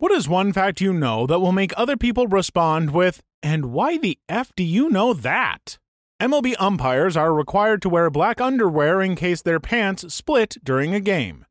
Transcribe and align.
What 0.00 0.12
is 0.12 0.28
one 0.28 0.52
fact 0.52 0.80
you 0.80 0.92
know 0.92 1.26
that 1.26 1.40
will 1.40 1.50
make 1.50 1.72
other 1.76 1.96
people 1.96 2.28
respond 2.28 2.90
with, 2.90 3.20
and 3.42 3.72
why 3.72 3.98
the 3.98 4.16
F 4.28 4.52
do 4.54 4.62
you 4.62 4.88
know 4.88 5.12
that? 5.12 5.76
MLB 6.22 6.54
umpires 6.56 7.16
are 7.16 7.34
required 7.34 7.82
to 7.82 7.88
wear 7.88 8.08
black 8.08 8.40
underwear 8.40 9.02
in 9.02 9.16
case 9.16 9.42
their 9.42 9.58
pants 9.58 10.14
split 10.14 10.56
during 10.62 10.94
a 10.94 11.00
game. 11.00 11.44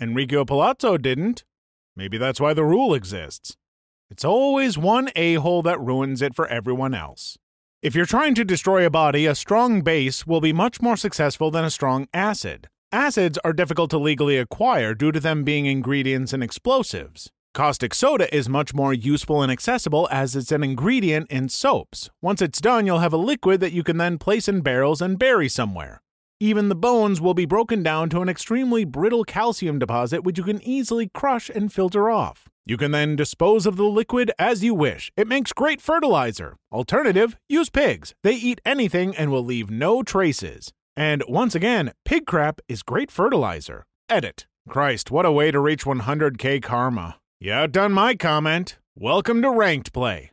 Enrico 0.00 0.46
Palazzo 0.46 0.96
didn't. 0.96 1.44
Maybe 1.94 2.16
that's 2.16 2.40
why 2.40 2.54
the 2.54 2.64
rule 2.64 2.94
exists. 2.94 3.58
It's 4.10 4.24
always 4.24 4.78
one 4.78 5.10
a 5.14 5.34
hole 5.34 5.60
that 5.60 5.78
ruins 5.78 6.22
it 6.22 6.34
for 6.34 6.46
everyone 6.46 6.94
else. 6.94 7.36
If 7.82 7.94
you're 7.94 8.06
trying 8.06 8.34
to 8.36 8.46
destroy 8.46 8.86
a 8.86 8.90
body, 8.90 9.26
a 9.26 9.34
strong 9.34 9.82
base 9.82 10.26
will 10.26 10.40
be 10.40 10.54
much 10.54 10.80
more 10.80 10.96
successful 10.96 11.50
than 11.50 11.66
a 11.66 11.70
strong 11.70 12.08
acid. 12.14 12.68
Acids 12.92 13.38
are 13.44 13.52
difficult 13.52 13.90
to 13.90 13.98
legally 13.98 14.38
acquire 14.38 14.94
due 14.94 15.12
to 15.12 15.20
them 15.20 15.44
being 15.44 15.66
ingredients 15.66 16.32
in 16.32 16.42
explosives. 16.42 17.30
Caustic 17.52 17.94
soda 17.94 18.32
is 18.32 18.48
much 18.48 18.72
more 18.74 18.94
useful 18.94 19.42
and 19.42 19.50
accessible 19.50 20.06
as 20.12 20.36
it's 20.36 20.52
an 20.52 20.62
ingredient 20.62 21.28
in 21.32 21.48
soaps. 21.48 22.08
Once 22.22 22.40
it's 22.40 22.60
done, 22.60 22.86
you'll 22.86 23.00
have 23.00 23.12
a 23.12 23.16
liquid 23.16 23.58
that 23.60 23.72
you 23.72 23.82
can 23.82 23.96
then 23.96 24.18
place 24.18 24.48
in 24.48 24.60
barrels 24.60 25.02
and 25.02 25.18
bury 25.18 25.48
somewhere. 25.48 26.00
Even 26.38 26.68
the 26.68 26.76
bones 26.76 27.20
will 27.20 27.34
be 27.34 27.46
broken 27.46 27.82
down 27.82 28.08
to 28.10 28.20
an 28.22 28.28
extremely 28.28 28.84
brittle 28.84 29.24
calcium 29.24 29.80
deposit 29.80 30.22
which 30.22 30.38
you 30.38 30.44
can 30.44 30.62
easily 30.62 31.10
crush 31.12 31.50
and 31.50 31.72
filter 31.72 32.08
off. 32.08 32.48
You 32.66 32.76
can 32.76 32.92
then 32.92 33.16
dispose 33.16 33.66
of 33.66 33.76
the 33.76 33.82
liquid 33.82 34.30
as 34.38 34.62
you 34.62 34.72
wish. 34.72 35.10
It 35.16 35.26
makes 35.26 35.52
great 35.52 35.80
fertilizer. 35.80 36.54
Alternative, 36.70 37.36
use 37.48 37.68
pigs. 37.68 38.14
They 38.22 38.34
eat 38.34 38.60
anything 38.64 39.16
and 39.16 39.32
will 39.32 39.44
leave 39.44 39.70
no 39.70 40.04
traces. 40.04 40.72
And 40.96 41.24
once 41.26 41.56
again, 41.56 41.94
pig 42.04 42.26
crap 42.26 42.60
is 42.68 42.84
great 42.84 43.10
fertilizer. 43.10 43.86
Edit. 44.08 44.46
Christ, 44.68 45.10
what 45.10 45.26
a 45.26 45.32
way 45.32 45.50
to 45.50 45.58
reach 45.58 45.84
100k 45.84 46.62
karma. 46.62 47.16
You 47.42 47.54
outdone 47.54 47.92
my 47.92 48.16
comment. 48.16 48.76
Welcome 48.94 49.40
to 49.40 49.50
ranked 49.50 49.94
play. 49.94 50.32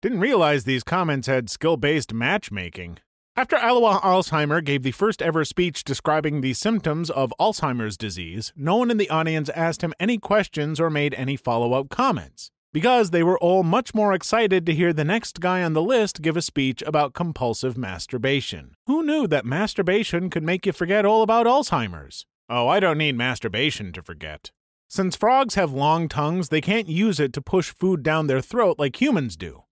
Didn't 0.00 0.20
realize 0.20 0.64
these 0.64 0.82
comments 0.82 1.26
had 1.26 1.50
skill 1.50 1.76
based 1.76 2.14
matchmaking. 2.14 2.96
After 3.36 3.56
Alois 3.56 4.00
Alzheimer 4.00 4.64
gave 4.64 4.82
the 4.82 4.92
first 4.92 5.20
ever 5.20 5.44
speech 5.44 5.84
describing 5.84 6.40
the 6.40 6.54
symptoms 6.54 7.10
of 7.10 7.34
Alzheimer's 7.38 7.98
disease, 7.98 8.54
no 8.56 8.76
one 8.76 8.90
in 8.90 8.96
the 8.96 9.10
audience 9.10 9.50
asked 9.50 9.82
him 9.82 9.92
any 10.00 10.16
questions 10.16 10.80
or 10.80 10.88
made 10.88 11.12
any 11.12 11.36
follow 11.36 11.74
up 11.74 11.90
comments, 11.90 12.50
because 12.72 13.10
they 13.10 13.22
were 13.22 13.38
all 13.40 13.62
much 13.62 13.94
more 13.94 14.14
excited 14.14 14.64
to 14.64 14.74
hear 14.74 14.94
the 14.94 15.04
next 15.04 15.40
guy 15.40 15.62
on 15.62 15.74
the 15.74 15.82
list 15.82 16.22
give 16.22 16.38
a 16.38 16.40
speech 16.40 16.82
about 16.86 17.12
compulsive 17.12 17.76
masturbation. 17.76 18.72
Who 18.86 19.02
knew 19.02 19.26
that 19.26 19.44
masturbation 19.44 20.30
could 20.30 20.42
make 20.42 20.64
you 20.64 20.72
forget 20.72 21.04
all 21.04 21.20
about 21.20 21.44
Alzheimer's? 21.44 22.24
Oh, 22.48 22.66
I 22.66 22.80
don't 22.80 22.96
need 22.96 23.14
masturbation 23.14 23.92
to 23.92 24.02
forget. 24.02 24.52
Since 24.88 25.16
frogs 25.16 25.56
have 25.56 25.72
long 25.72 26.08
tongues, 26.08 26.48
they 26.48 26.60
can't 26.60 26.88
use 26.88 27.18
it 27.18 27.32
to 27.32 27.42
push 27.42 27.70
food 27.70 28.02
down 28.02 28.26
their 28.26 28.40
throat 28.40 28.78
like 28.78 29.00
humans 29.00 29.36
do. 29.36 29.64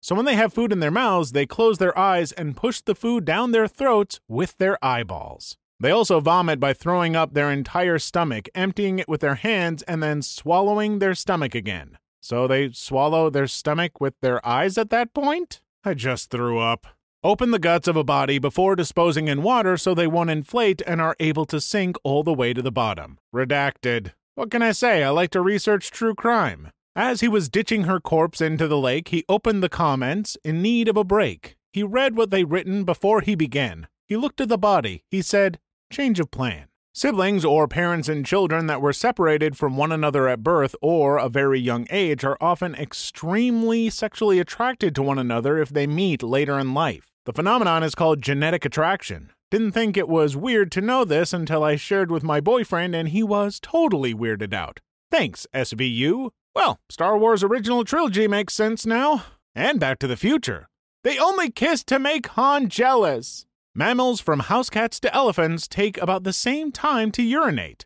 So 0.00 0.14
when 0.14 0.24
they 0.24 0.34
have 0.34 0.52
food 0.52 0.72
in 0.72 0.80
their 0.80 0.90
mouths, 0.90 1.32
they 1.32 1.46
close 1.46 1.78
their 1.78 1.96
eyes 1.96 2.32
and 2.32 2.56
push 2.56 2.80
the 2.80 2.94
food 2.94 3.24
down 3.24 3.52
their 3.52 3.68
throats 3.68 4.18
with 4.28 4.56
their 4.58 4.82
eyeballs. 4.84 5.56
They 5.78 5.90
also 5.90 6.20
vomit 6.20 6.58
by 6.58 6.72
throwing 6.72 7.14
up 7.14 7.34
their 7.34 7.50
entire 7.50 7.98
stomach, 7.98 8.48
emptying 8.54 8.98
it 8.98 9.08
with 9.08 9.20
their 9.20 9.34
hands, 9.34 9.82
and 9.82 10.02
then 10.02 10.22
swallowing 10.22 10.98
their 10.98 11.14
stomach 11.14 11.54
again. 11.54 11.98
So 12.20 12.46
they 12.46 12.70
swallow 12.70 13.30
their 13.30 13.48
stomach 13.48 14.00
with 14.00 14.14
their 14.20 14.44
eyes 14.46 14.78
at 14.78 14.90
that 14.90 15.12
point? 15.12 15.60
I 15.84 15.94
just 15.94 16.30
threw 16.30 16.58
up. 16.58 16.86
Open 17.24 17.50
the 17.50 17.58
guts 17.58 17.88
of 17.88 17.96
a 17.96 18.04
body 18.04 18.38
before 18.38 18.74
disposing 18.74 19.28
in 19.28 19.42
water 19.42 19.76
so 19.76 19.94
they 19.94 20.06
won't 20.06 20.30
inflate 20.30 20.82
and 20.86 21.00
are 21.00 21.16
able 21.20 21.44
to 21.46 21.60
sink 21.60 21.96
all 22.02 22.22
the 22.22 22.32
way 22.32 22.52
to 22.52 22.62
the 22.62 22.72
bottom. 22.72 23.18
Redacted. 23.34 24.12
What 24.34 24.50
can 24.50 24.62
I 24.62 24.72
say? 24.72 25.02
I 25.02 25.10
like 25.10 25.30
to 25.32 25.42
research 25.42 25.90
true 25.90 26.14
crime. 26.14 26.70
As 26.96 27.20
he 27.20 27.28
was 27.28 27.50
ditching 27.50 27.84
her 27.84 28.00
corpse 28.00 28.40
into 28.40 28.66
the 28.66 28.78
lake, 28.78 29.08
he 29.08 29.26
opened 29.28 29.62
the 29.62 29.68
comments 29.68 30.38
in 30.42 30.62
need 30.62 30.88
of 30.88 30.96
a 30.96 31.04
break. 31.04 31.56
He 31.70 31.82
read 31.82 32.16
what 32.16 32.30
they'd 32.30 32.44
written 32.50 32.84
before 32.84 33.20
he 33.20 33.34
began. 33.34 33.88
He 34.08 34.16
looked 34.16 34.40
at 34.40 34.48
the 34.48 34.56
body. 34.56 35.04
He 35.10 35.20
said, 35.20 35.58
Change 35.92 36.18
of 36.18 36.30
plan. 36.30 36.68
Siblings 36.94 37.44
or 37.44 37.68
parents 37.68 38.08
and 38.08 38.24
children 38.24 38.68
that 38.68 38.80
were 38.80 38.94
separated 38.94 39.56
from 39.56 39.76
one 39.76 39.92
another 39.92 40.28
at 40.28 40.42
birth 40.42 40.74
or 40.80 41.18
a 41.18 41.28
very 41.28 41.60
young 41.60 41.86
age 41.90 42.24
are 42.24 42.38
often 42.40 42.74
extremely 42.74 43.90
sexually 43.90 44.38
attracted 44.38 44.94
to 44.94 45.02
one 45.02 45.18
another 45.18 45.58
if 45.58 45.68
they 45.68 45.86
meet 45.86 46.22
later 46.22 46.58
in 46.58 46.72
life. 46.72 47.04
The 47.26 47.34
phenomenon 47.34 47.82
is 47.82 47.94
called 47.94 48.22
genetic 48.22 48.64
attraction. 48.64 49.30
Didn't 49.52 49.72
think 49.72 49.98
it 49.98 50.08
was 50.08 50.34
weird 50.34 50.72
to 50.72 50.80
know 50.80 51.04
this 51.04 51.34
until 51.34 51.62
I 51.62 51.76
shared 51.76 52.10
with 52.10 52.22
my 52.22 52.40
boyfriend, 52.40 52.94
and 52.94 53.10
he 53.10 53.22
was 53.22 53.60
totally 53.60 54.14
weirded 54.14 54.54
out. 54.54 54.80
Thanks, 55.10 55.46
SVU. 55.52 56.30
Well, 56.54 56.80
Star 56.88 57.18
Wars 57.18 57.44
original 57.44 57.84
trilogy 57.84 58.26
makes 58.26 58.54
sense 58.54 58.86
now. 58.86 59.26
And 59.54 59.78
Back 59.78 59.98
to 59.98 60.06
the 60.06 60.16
Future. 60.16 60.70
They 61.04 61.18
only 61.18 61.50
kiss 61.50 61.84
to 61.84 61.98
make 61.98 62.28
Han 62.28 62.70
jealous. 62.70 63.44
Mammals 63.74 64.22
from 64.22 64.40
house 64.40 64.70
cats 64.70 64.98
to 65.00 65.14
elephants 65.14 65.68
take 65.68 65.98
about 65.98 66.24
the 66.24 66.32
same 66.32 66.72
time 66.72 67.10
to 67.12 67.22
urinate 67.22 67.84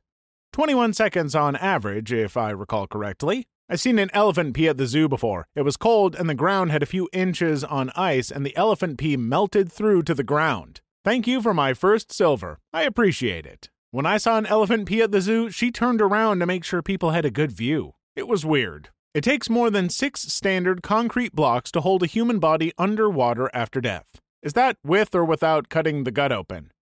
21 0.52 0.92
seconds 0.92 1.34
on 1.34 1.56
average, 1.56 2.12
if 2.12 2.36
I 2.36 2.50
recall 2.50 2.86
correctly. 2.86 3.48
I've 3.68 3.80
seen 3.80 3.98
an 3.98 4.10
elephant 4.12 4.54
pee 4.54 4.68
at 4.68 4.76
the 4.76 4.86
zoo 4.86 5.08
before. 5.08 5.48
It 5.56 5.62
was 5.62 5.76
cold 5.76 6.14
and 6.14 6.30
the 6.30 6.34
ground 6.36 6.70
had 6.70 6.84
a 6.84 6.86
few 6.86 7.08
inches 7.12 7.64
on 7.64 7.90
ice, 7.96 8.30
and 8.30 8.46
the 8.46 8.56
elephant 8.56 8.98
pee 8.98 9.16
melted 9.16 9.72
through 9.72 10.04
to 10.04 10.14
the 10.14 10.22
ground. 10.22 10.80
Thank 11.06 11.28
you 11.28 11.40
for 11.40 11.54
my 11.54 11.72
first 11.72 12.12
silver. 12.12 12.58
I 12.72 12.82
appreciate 12.82 13.46
it. 13.46 13.70
When 13.92 14.04
I 14.04 14.18
saw 14.18 14.38
an 14.38 14.46
elephant 14.46 14.88
pee 14.88 15.02
at 15.02 15.12
the 15.12 15.20
zoo, 15.20 15.50
she 15.50 15.70
turned 15.70 16.02
around 16.02 16.40
to 16.40 16.46
make 16.46 16.64
sure 16.64 16.82
people 16.82 17.12
had 17.12 17.24
a 17.24 17.30
good 17.30 17.52
view. 17.52 17.92
It 18.16 18.26
was 18.26 18.44
weird. 18.44 18.88
It 19.14 19.22
takes 19.22 19.48
more 19.48 19.70
than 19.70 19.88
six 19.88 20.22
standard 20.22 20.82
concrete 20.82 21.32
blocks 21.32 21.70
to 21.70 21.80
hold 21.80 22.02
a 22.02 22.06
human 22.06 22.40
body 22.40 22.72
underwater 22.76 23.48
after 23.54 23.80
death. 23.80 24.20
Is 24.42 24.54
that 24.54 24.78
with 24.82 25.14
or 25.14 25.24
without 25.24 25.68
cutting 25.68 26.02
the 26.02 26.10
gut 26.10 26.32
open? 26.32 26.72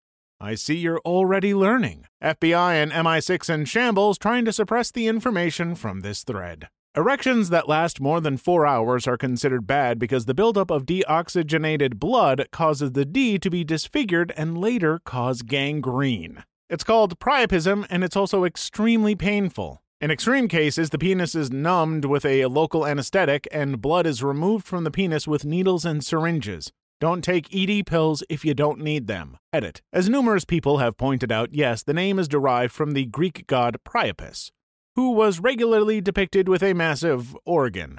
I 0.41 0.55
see 0.55 0.77
you're 0.77 1.01
already 1.01 1.55
learning. 1.55 2.07
FBI 2.23 2.83
and 2.83 2.93
MI6 2.93 3.51
in 3.53 3.67
shambles 3.67 4.17
trying 4.17 4.47
to 4.47 4.55
suppress 4.55 4.91
the 4.91 5.07
information 5.07 5.75
from 5.75 6.01
this 6.01 6.25
thread. 6.25 6.69
Erections 6.97 7.51
that 7.51 7.69
last 7.69 8.01
more 8.01 8.21
than 8.21 8.37
four 8.37 8.65
hours 8.65 9.09
are 9.09 9.17
considered 9.17 9.67
bad 9.67 9.99
because 9.99 10.27
the 10.27 10.35
buildup 10.35 10.71
of 10.71 10.87
deoxygenated 10.87 11.97
blood 11.97 12.47
causes 12.53 12.93
the 12.93 13.05
D 13.05 13.37
to 13.37 13.51
be 13.51 13.65
disfigured 13.65 14.33
and 14.37 14.57
later 14.57 15.01
cause 15.05 15.43
gangrene. 15.43 16.45
It's 16.71 16.85
called 16.85 17.19
priapism 17.19 17.85
and 17.91 18.05
it's 18.05 18.15
also 18.15 18.45
extremely 18.45 19.17
painful. 19.17 19.83
In 20.01 20.13
extreme 20.13 20.47
cases, 20.47 20.91
the 20.91 20.99
penis 20.99 21.35
is 21.35 21.51
numbed 21.51 22.05
with 22.05 22.25
a 22.25 22.47
local 22.47 22.87
anesthetic 22.87 23.49
and 23.51 23.83
blood 23.83 24.07
is 24.07 24.23
removed 24.23 24.65
from 24.65 24.85
the 24.85 24.93
penis 24.93 25.27
with 25.27 25.45
needles 25.45 25.85
and 25.85 26.05
syringes. 26.05 26.71
Don't 27.01 27.25
take 27.25 27.53
ED 27.53 27.87
pills 27.87 28.23
if 28.29 28.45
you 28.45 28.55
don't 28.55 28.79
need 28.79 29.09
them. 29.09 29.37
Edit. 29.53 29.83
As 29.93 30.09
numerous 30.09 30.45
people 30.45 30.79
have 30.79 30.97
pointed 30.97 31.33
out, 31.33 31.49
yes, 31.53 31.83
the 31.83 31.93
name 31.93 32.21
is 32.21 32.29
derived 32.29 32.73
from 32.73 32.93
the 32.93 33.07
Greek 33.07 33.49
god 33.49 33.79
Priapus, 33.85 34.53
who 34.97 35.11
was 35.11 35.41
regularly 35.41 36.01
depicted 36.01 36.49
with 36.49 36.63
a 36.63 36.73
massive 36.73 37.37
organ. 37.45 37.99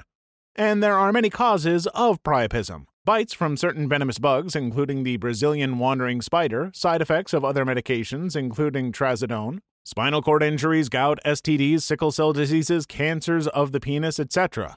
And 0.54 0.82
there 0.82 0.98
are 0.98 1.12
many 1.12 1.28
causes 1.28 1.86
of 1.88 2.22
priapism. 2.22 2.86
Bites 3.04 3.34
from 3.34 3.56
certain 3.56 3.88
venomous 3.88 4.18
bugs, 4.18 4.56
including 4.56 5.02
the 5.02 5.18
Brazilian 5.18 5.78
wandering 5.78 6.22
spider, 6.22 6.70
side 6.74 7.02
effects 7.02 7.32
of 7.32 7.44
other 7.44 7.64
medications, 7.64 8.34
including 8.34 8.90
trazodone, 8.90 9.58
spinal 9.84 10.22
cord 10.22 10.42
injuries, 10.42 10.88
gout, 10.88 11.18
STDs, 11.24 11.82
sickle 11.82 12.10
cell 12.10 12.32
diseases, 12.32 12.86
cancers 12.86 13.46
of 13.48 13.72
the 13.72 13.78
penis, 13.78 14.18
etc. 14.18 14.76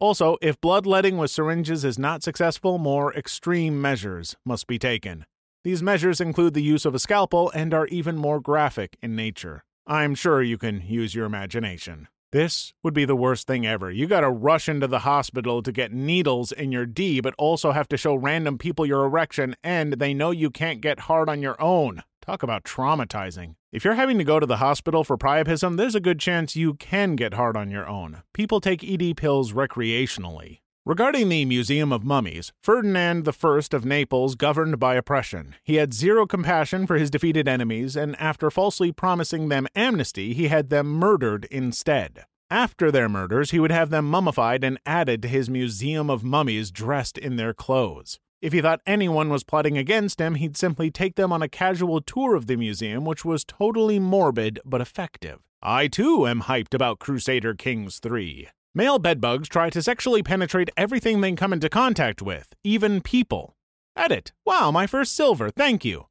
Also, 0.00 0.36
if 0.42 0.60
bloodletting 0.60 1.16
with 1.16 1.30
syringes 1.30 1.84
is 1.84 1.98
not 1.98 2.22
successful, 2.22 2.78
more 2.78 3.14
extreme 3.14 3.80
measures 3.80 4.36
must 4.44 4.66
be 4.66 4.78
taken. 4.78 5.24
These 5.62 5.82
measures 5.82 6.20
include 6.20 6.54
the 6.54 6.62
use 6.62 6.84
of 6.84 6.94
a 6.94 6.98
scalpel 6.98 7.50
and 7.54 7.72
are 7.72 7.86
even 7.86 8.16
more 8.16 8.40
graphic 8.40 8.96
in 9.00 9.14
nature. 9.14 9.62
I'm 9.86 10.14
sure 10.14 10.42
you 10.42 10.58
can 10.58 10.82
use 10.86 11.14
your 11.14 11.26
imagination. 11.26 12.08
This 12.32 12.72
would 12.84 12.94
be 12.94 13.04
the 13.04 13.16
worst 13.16 13.48
thing 13.48 13.66
ever. 13.66 13.90
You 13.90 14.06
gotta 14.06 14.30
rush 14.30 14.68
into 14.68 14.86
the 14.86 15.00
hospital 15.00 15.62
to 15.62 15.72
get 15.72 15.92
needles 15.92 16.52
in 16.52 16.70
your 16.70 16.86
D, 16.86 17.20
but 17.20 17.34
also 17.38 17.72
have 17.72 17.88
to 17.88 17.96
show 17.96 18.14
random 18.14 18.56
people 18.56 18.86
your 18.86 19.04
erection, 19.04 19.56
and 19.64 19.94
they 19.94 20.14
know 20.14 20.30
you 20.30 20.48
can't 20.48 20.80
get 20.80 21.00
hard 21.00 21.28
on 21.28 21.42
your 21.42 21.60
own. 21.60 22.04
Talk 22.24 22.44
about 22.44 22.62
traumatizing. 22.62 23.56
If 23.72 23.84
you're 23.84 23.94
having 23.94 24.18
to 24.18 24.24
go 24.24 24.38
to 24.38 24.46
the 24.46 24.58
hospital 24.58 25.02
for 25.02 25.18
priapism, 25.18 25.76
there's 25.76 25.96
a 25.96 26.00
good 26.00 26.20
chance 26.20 26.54
you 26.54 26.74
can 26.74 27.16
get 27.16 27.34
hard 27.34 27.56
on 27.56 27.70
your 27.70 27.88
own. 27.88 28.22
People 28.32 28.60
take 28.60 28.84
ED 28.84 29.16
pills 29.16 29.52
recreationally. 29.52 30.60
Regarding 30.86 31.28
the 31.28 31.44
Museum 31.44 31.92
of 31.92 32.04
Mummies, 32.04 32.52
Ferdinand 32.62 33.28
I 33.28 33.60
of 33.72 33.84
Naples 33.84 34.34
governed 34.34 34.78
by 34.78 34.94
oppression. 34.94 35.54
He 35.62 35.74
had 35.74 35.92
zero 35.92 36.26
compassion 36.26 36.86
for 36.86 36.96
his 36.96 37.10
defeated 37.10 37.46
enemies, 37.46 37.96
and 37.96 38.18
after 38.18 38.50
falsely 38.50 38.90
promising 38.90 39.50
them 39.50 39.66
amnesty, 39.76 40.32
he 40.32 40.48
had 40.48 40.70
them 40.70 40.86
murdered 40.86 41.46
instead. 41.50 42.24
After 42.50 42.90
their 42.90 43.10
murders, 43.10 43.50
he 43.50 43.60
would 43.60 43.70
have 43.70 43.90
them 43.90 44.08
mummified 44.08 44.64
and 44.64 44.80
added 44.86 45.20
to 45.20 45.28
his 45.28 45.50
Museum 45.50 46.08
of 46.08 46.24
Mummies 46.24 46.70
dressed 46.70 47.18
in 47.18 47.36
their 47.36 47.52
clothes. 47.52 48.18
If 48.40 48.54
he 48.54 48.62
thought 48.62 48.80
anyone 48.86 49.28
was 49.28 49.44
plotting 49.44 49.76
against 49.76 50.18
him, 50.18 50.36
he'd 50.36 50.56
simply 50.56 50.90
take 50.90 51.16
them 51.16 51.30
on 51.30 51.42
a 51.42 51.48
casual 51.48 52.00
tour 52.00 52.34
of 52.34 52.46
the 52.46 52.56
museum, 52.56 53.04
which 53.04 53.22
was 53.22 53.44
totally 53.44 53.98
morbid 53.98 54.58
but 54.64 54.80
effective. 54.80 55.40
I 55.62 55.88
too 55.88 56.26
am 56.26 56.44
hyped 56.44 56.72
about 56.72 57.00
Crusader 57.00 57.52
Kings 57.52 57.98
3. 57.98 58.48
Male 58.72 59.00
bedbugs 59.00 59.48
try 59.48 59.68
to 59.68 59.82
sexually 59.82 60.22
penetrate 60.22 60.70
everything 60.76 61.20
they 61.20 61.32
come 61.32 61.52
into 61.52 61.68
contact 61.68 62.22
with, 62.22 62.54
even 62.62 63.00
people. 63.00 63.56
Edit. 63.96 64.30
Wow, 64.46 64.70
my 64.70 64.86
first 64.86 65.16
silver, 65.16 65.50
thank 65.50 65.84
you. 65.84 66.06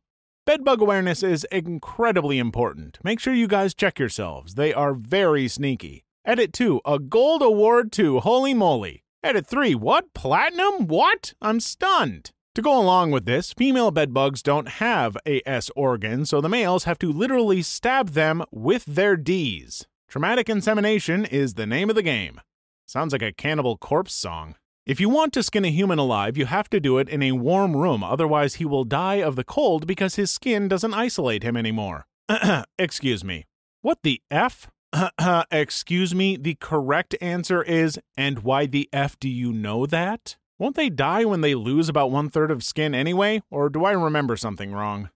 Bedbug 0.45 0.81
awareness 0.81 1.23
is 1.23 1.45
incredibly 1.53 2.37
important. 2.37 2.99
Make 3.01 3.21
sure 3.21 3.33
you 3.33 3.47
guys 3.47 3.73
check 3.73 3.97
yourselves. 3.97 4.55
They 4.55 4.73
are 4.73 4.93
very 4.93 5.47
sneaky. 5.47 6.03
Edit 6.25 6.51
2, 6.51 6.81
a 6.85 6.99
gold 6.99 7.41
award 7.41 7.93
to 7.93 8.19
Holy 8.19 8.53
Moly. 8.53 9.05
Edit 9.23 9.47
3, 9.47 9.75
what? 9.75 10.13
Platinum? 10.13 10.87
What? 10.87 11.33
I'm 11.41 11.61
stunned. 11.61 12.31
To 12.55 12.61
go 12.61 12.77
along 12.77 13.11
with 13.11 13.23
this, 13.23 13.53
female 13.53 13.91
bedbugs 13.91 14.43
don't 14.43 14.67
have 14.67 15.15
a 15.25 15.41
S 15.47 15.71
organ, 15.77 16.25
so 16.25 16.41
the 16.41 16.49
males 16.49 16.83
have 16.83 16.99
to 16.99 17.09
literally 17.09 17.61
stab 17.61 18.09
them 18.09 18.43
with 18.51 18.83
their 18.83 19.15
D's. 19.15 19.87
Traumatic 20.09 20.49
insemination 20.49 21.23
is 21.23 21.53
the 21.53 21.67
name 21.67 21.87
of 21.87 21.95
the 21.95 22.01
game. 22.01 22.41
Sounds 22.87 23.13
like 23.13 23.21
a 23.21 23.31
cannibal 23.31 23.77
corpse 23.77 24.11
song. 24.11 24.55
If 24.87 24.99
you 24.99 25.07
want 25.07 25.33
to 25.33 25.43
skin 25.43 25.65
a 25.65 25.69
human 25.69 25.99
alive, 25.99 26.35
you 26.35 26.47
have 26.47 26.67
to 26.71 26.79
do 26.79 26.97
it 26.97 27.07
in 27.07 27.21
a 27.21 27.33
warm 27.33 27.77
room, 27.77 28.03
otherwise, 28.03 28.55
he 28.55 28.65
will 28.65 28.85
die 28.85 29.21
of 29.21 29.35
the 29.35 29.43
cold 29.43 29.85
because 29.85 30.15
his 30.15 30.31
skin 30.31 30.67
doesn't 30.67 30.95
isolate 30.95 31.43
him 31.43 31.55
anymore. 31.55 32.07
Excuse 32.79 33.23
me. 33.23 33.45
What 33.83 33.99
the 34.01 34.19
F? 34.31 34.71
Excuse 35.51 36.15
me, 36.15 36.37
the 36.37 36.55
correct 36.55 37.15
answer 37.21 37.61
is, 37.61 37.99
and 38.17 38.39
why 38.39 38.65
the 38.65 38.89
F 38.91 39.19
do 39.19 39.29
you 39.29 39.53
know 39.53 39.85
that? 39.85 40.37
Won't 40.57 40.75
they 40.75 40.89
die 40.89 41.23
when 41.23 41.41
they 41.41 41.53
lose 41.53 41.87
about 41.87 42.09
one 42.09 42.29
third 42.29 42.49
of 42.49 42.63
skin 42.63 42.95
anyway, 42.95 43.43
or 43.51 43.69
do 43.69 43.85
I 43.85 43.91
remember 43.91 44.35
something 44.37 44.71
wrong? 44.73 45.11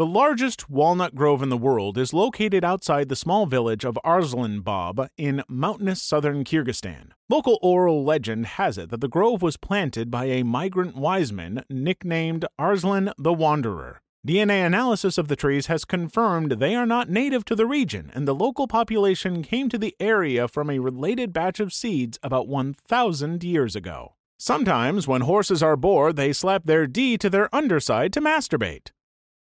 The 0.00 0.06
largest 0.06 0.70
walnut 0.70 1.14
grove 1.14 1.42
in 1.42 1.50
the 1.50 1.58
world 1.58 1.98
is 1.98 2.14
located 2.14 2.64
outside 2.64 3.10
the 3.10 3.14
small 3.14 3.44
village 3.44 3.84
of 3.84 3.98
Arslanbab 4.02 5.10
in 5.18 5.42
mountainous 5.46 6.00
southern 6.02 6.42
Kyrgyzstan. 6.42 7.10
Local 7.28 7.58
oral 7.60 8.02
legend 8.02 8.46
has 8.56 8.78
it 8.78 8.88
that 8.88 9.02
the 9.02 9.08
grove 9.08 9.42
was 9.42 9.58
planted 9.58 10.10
by 10.10 10.24
a 10.24 10.42
migrant 10.42 10.96
wise 10.96 11.34
man 11.34 11.64
nicknamed 11.68 12.46
Arslan 12.58 13.12
the 13.18 13.34
Wanderer. 13.34 14.00
DNA 14.26 14.64
analysis 14.64 15.18
of 15.18 15.28
the 15.28 15.36
trees 15.36 15.66
has 15.66 15.84
confirmed 15.84 16.52
they 16.52 16.74
are 16.74 16.86
not 16.86 17.10
native 17.10 17.44
to 17.44 17.54
the 17.54 17.66
region, 17.66 18.10
and 18.14 18.26
the 18.26 18.34
local 18.34 18.66
population 18.66 19.42
came 19.42 19.68
to 19.68 19.76
the 19.76 19.94
area 20.00 20.48
from 20.48 20.70
a 20.70 20.78
related 20.78 21.30
batch 21.34 21.60
of 21.60 21.74
seeds 21.74 22.18
about 22.22 22.48
1,000 22.48 23.44
years 23.44 23.76
ago. 23.76 24.14
Sometimes, 24.38 25.06
when 25.06 25.20
horses 25.20 25.62
are 25.62 25.76
bored, 25.76 26.16
they 26.16 26.32
slap 26.32 26.64
their 26.64 26.86
D 26.86 27.18
to 27.18 27.28
their 27.28 27.54
underside 27.54 28.14
to 28.14 28.22
masturbate. 28.22 28.92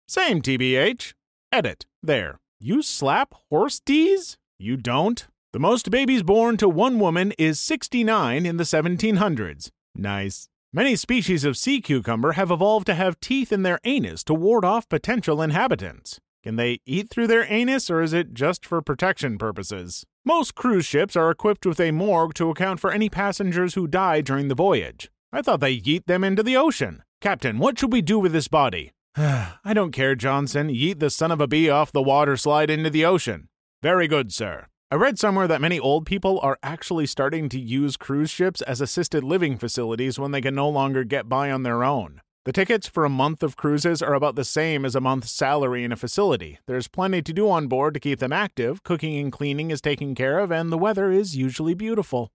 Same 0.07 0.39
TBH. 0.41 1.13
Edit. 1.51 1.87
There. 2.03 2.39
You 2.59 2.83
slap 2.83 3.33
horse 3.49 3.79
D's? 3.79 4.37
You 4.59 4.77
don't? 4.77 5.27
The 5.51 5.59
most 5.59 5.89
babies 5.89 6.21
born 6.21 6.57
to 6.57 6.69
one 6.69 6.99
woman 6.99 7.33
is 7.39 7.59
69 7.59 8.45
in 8.45 8.57
the 8.57 8.65
1700s. 8.65 9.71
Nice. 9.95 10.47
Many 10.71 10.95
species 10.95 11.43
of 11.43 11.57
sea 11.57 11.81
cucumber 11.81 12.33
have 12.33 12.51
evolved 12.51 12.85
to 12.85 12.93
have 12.93 13.19
teeth 13.19 13.51
in 13.51 13.63
their 13.63 13.79
anus 13.83 14.23
to 14.25 14.35
ward 14.35 14.63
off 14.63 14.87
potential 14.87 15.41
inhabitants. 15.41 16.19
Can 16.43 16.55
they 16.55 16.81
eat 16.85 17.09
through 17.09 17.27
their 17.27 17.51
anus 17.51 17.89
or 17.89 18.03
is 18.03 18.13
it 18.13 18.35
just 18.35 18.63
for 18.63 18.83
protection 18.83 19.39
purposes? 19.39 20.05
Most 20.23 20.53
cruise 20.53 20.85
ships 20.85 21.15
are 21.15 21.31
equipped 21.31 21.65
with 21.65 21.79
a 21.79 21.89
morgue 21.89 22.35
to 22.35 22.51
account 22.51 22.79
for 22.79 22.91
any 22.91 23.09
passengers 23.09 23.73
who 23.73 23.87
die 23.87 24.21
during 24.21 24.49
the 24.49 24.55
voyage. 24.55 25.09
I 25.33 25.41
thought 25.41 25.61
they 25.61 25.79
yeet 25.79 26.05
them 26.05 26.23
into 26.23 26.43
the 26.43 26.57
ocean. 26.57 27.01
Captain, 27.21 27.57
what 27.57 27.79
should 27.79 27.91
we 27.91 28.03
do 28.03 28.19
with 28.19 28.33
this 28.33 28.47
body? 28.47 28.91
I 29.17 29.73
don't 29.73 29.93
care, 29.93 30.13
Johnson. 30.13 30.67
Yeet 30.67 30.99
the 30.99 31.09
son 31.09 31.31
of 31.31 31.39
a 31.39 31.47
bee 31.47 31.69
off 31.69 31.93
the 31.93 32.01
water 32.01 32.35
slide 32.35 32.69
into 32.69 32.89
the 32.89 33.05
ocean. 33.05 33.47
Very 33.81 34.09
good, 34.09 34.33
sir. 34.33 34.67
I 34.91 34.95
read 34.95 35.17
somewhere 35.17 35.47
that 35.47 35.61
many 35.61 35.79
old 35.79 36.05
people 36.05 36.37
are 36.43 36.59
actually 36.61 37.05
starting 37.05 37.47
to 37.49 37.59
use 37.59 37.95
cruise 37.95 38.29
ships 38.29 38.61
as 38.61 38.81
assisted 38.81 39.23
living 39.23 39.57
facilities 39.57 40.19
when 40.19 40.31
they 40.31 40.41
can 40.41 40.53
no 40.53 40.67
longer 40.67 41.05
get 41.05 41.29
by 41.29 41.49
on 41.49 41.63
their 41.63 41.81
own. 41.81 42.19
The 42.43 42.51
tickets 42.51 42.87
for 42.87 43.05
a 43.05 43.09
month 43.09 43.41
of 43.41 43.55
cruises 43.55 44.01
are 44.01 44.13
about 44.13 44.35
the 44.35 44.43
same 44.43 44.83
as 44.83 44.95
a 44.95 45.01
month's 45.01 45.31
salary 45.31 45.85
in 45.85 45.93
a 45.93 45.95
facility. 45.95 46.59
There's 46.67 46.89
plenty 46.89 47.21
to 47.21 47.33
do 47.33 47.49
on 47.49 47.67
board 47.67 47.93
to 47.93 48.01
keep 48.01 48.19
them 48.19 48.33
active, 48.33 48.83
cooking 48.83 49.17
and 49.17 49.31
cleaning 49.31 49.71
is 49.71 49.81
taken 49.81 50.13
care 50.13 50.39
of, 50.39 50.51
and 50.51 50.71
the 50.71 50.77
weather 50.77 51.09
is 51.09 51.37
usually 51.37 51.73
beautiful. 51.73 52.29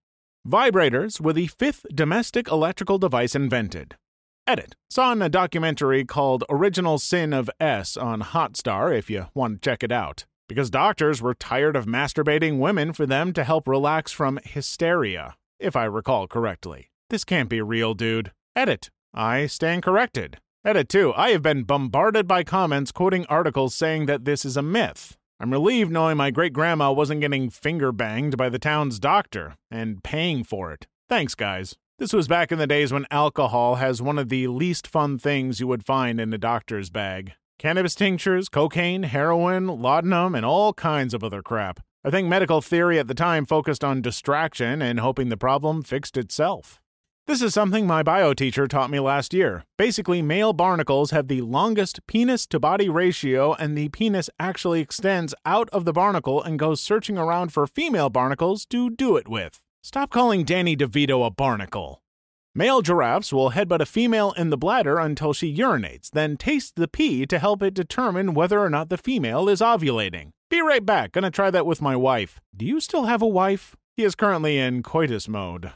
Vibrators 0.49 1.21
were 1.21 1.35
the 1.35 1.47
fifth 1.47 1.85
domestic 1.94 2.49
electrical 2.49 2.97
device 2.97 3.35
invented. 3.35 3.97
Edit. 4.50 4.75
Saw 4.88 5.12
in 5.12 5.23
a 5.23 5.29
documentary 5.29 6.05
called 6.05 6.43
Original 6.50 6.99
Sin 6.99 7.32
of 7.32 7.49
S 7.61 7.97
on 7.97 8.20
Hotstar 8.20 8.93
if 8.93 9.08
you 9.08 9.26
want 9.32 9.62
to 9.62 9.70
check 9.70 9.85
it 9.85 9.93
out. 9.93 10.26
Because 10.49 10.70
doctors 10.70 11.23
were 11.23 11.35
tired 11.35 11.76
of 11.76 11.87
masturbating 11.87 12.58
women 12.58 12.93
for 12.93 13.06
them 13.06 13.32
to 13.35 13.44
help 13.44 13.69
relax 13.69 14.11
from 14.11 14.41
hysteria, 14.43 15.37
if 15.61 15.76
I 15.76 15.85
recall 15.85 16.26
correctly. 16.26 16.91
This 17.11 17.23
can't 17.23 17.49
be 17.49 17.62
real, 17.62 17.94
dude. 17.94 18.32
Edit. 18.56 18.91
I 19.14 19.47
stand 19.47 19.85
corrected. 19.85 20.38
Edit 20.64 20.88
2. 20.88 21.12
I 21.14 21.31
have 21.31 21.43
been 21.43 21.62
bombarded 21.62 22.26
by 22.26 22.43
comments 22.43 22.91
quoting 22.91 23.26
articles 23.26 23.76
saying 23.76 24.06
that 24.06 24.25
this 24.25 24.44
is 24.44 24.56
a 24.56 24.62
myth. 24.62 25.17
I'm 25.38 25.53
relieved 25.53 25.93
knowing 25.93 26.17
my 26.17 26.32
great 26.32 26.53
grandma 26.53 26.91
wasn't 26.91 27.20
getting 27.20 27.50
finger 27.50 27.93
banged 27.93 28.37
by 28.37 28.49
the 28.49 28.58
town's 28.58 28.99
doctor 28.99 29.55
and 29.70 30.03
paying 30.03 30.43
for 30.43 30.73
it. 30.73 30.88
Thanks, 31.08 31.37
guys. 31.37 31.76
This 32.00 32.14
was 32.14 32.29
back 32.29 32.50
in 32.50 32.56
the 32.56 32.67
days 32.67 32.94
when 32.94 33.05
alcohol 33.11 33.75
has 33.75 34.00
one 34.00 34.19
of 34.19 34.31
the 34.31 34.47
least 34.47 34.87
fun 34.87 35.19
things 35.19 35.61
you 35.61 35.67
would 35.67 35.85
find 35.85 36.19
in 36.19 36.32
a 36.32 36.38
doctor's 36.38 36.88
bag 36.88 37.35
cannabis 37.58 37.94
tinctures, 37.94 38.49
cocaine, 38.49 39.02
heroin, 39.02 39.67
laudanum, 39.67 40.35
and 40.35 40.47
all 40.47 40.73
kinds 40.73 41.12
of 41.12 41.23
other 41.23 41.43
crap. 41.43 41.79
I 42.02 42.08
think 42.08 42.26
medical 42.26 42.62
theory 42.62 42.99
at 42.99 43.06
the 43.06 43.12
time 43.12 43.44
focused 43.44 43.85
on 43.85 44.00
distraction 44.00 44.81
and 44.81 45.00
hoping 45.00 45.29
the 45.29 45.37
problem 45.37 45.82
fixed 45.82 46.17
itself. 46.17 46.81
This 47.26 47.43
is 47.43 47.52
something 47.52 47.87
my 47.87 48.03
bio 48.03 48.32
teacher 48.32 48.67
taught 48.67 48.88
me 48.88 48.99
last 48.99 49.35
year. 49.35 49.64
Basically, 49.76 50.23
male 50.23 50.55
barnacles 50.55 51.11
have 51.11 51.29
the 51.29 51.43
longest 51.43 52.00
penis 52.06 52.46
to 52.46 52.58
body 52.58 52.88
ratio, 52.88 53.53
and 53.53 53.76
the 53.76 53.91
penis 53.91 54.31
actually 54.41 54.81
extends 54.81 55.35
out 55.44 55.69
of 55.69 55.85
the 55.85 55.93
barnacle 55.93 56.43
and 56.43 56.58
goes 56.58 56.81
searching 56.81 57.19
around 57.19 57.53
for 57.53 57.67
female 57.67 58.08
barnacles 58.08 58.64
to 58.64 58.88
do 58.88 59.19
it 59.19 59.29
with. 59.29 59.61
Stop 59.82 60.11
calling 60.11 60.44
Danny 60.44 60.77
DeVito 60.77 61.27
a 61.27 61.31
barnacle. 61.31 62.03
Male 62.55 62.82
giraffes 62.82 63.32
will 63.32 63.53
headbutt 63.53 63.81
a 63.81 63.87
female 63.87 64.32
in 64.32 64.50
the 64.50 64.59
bladder 64.59 64.99
until 64.99 65.32
she 65.32 65.56
urinates, 65.56 66.11
then 66.11 66.37
taste 66.37 66.77
the 66.77 66.87
pee 66.87 67.25
to 67.25 67.38
help 67.38 67.62
it 67.62 67.73
determine 67.73 68.35
whether 68.35 68.61
or 68.61 68.69
not 68.69 68.91
the 68.91 68.99
female 68.99 69.49
is 69.49 69.62
ovulating. 69.62 70.32
Be 70.50 70.61
right 70.61 70.85
back, 70.85 71.12
gonna 71.12 71.31
try 71.31 71.50
that 71.50 71.65
with 71.65 71.81
my 71.81 71.97
wife. 71.97 72.41
Do 72.55 72.67
you 72.67 72.79
still 72.81 73.05
have 73.05 73.23
a 73.23 73.27
wife? 73.27 73.75
He 73.97 74.05
is 74.05 74.15
currently 74.15 74.59
in 74.59 74.82
coitus 74.82 75.29
mode. 75.29 75.72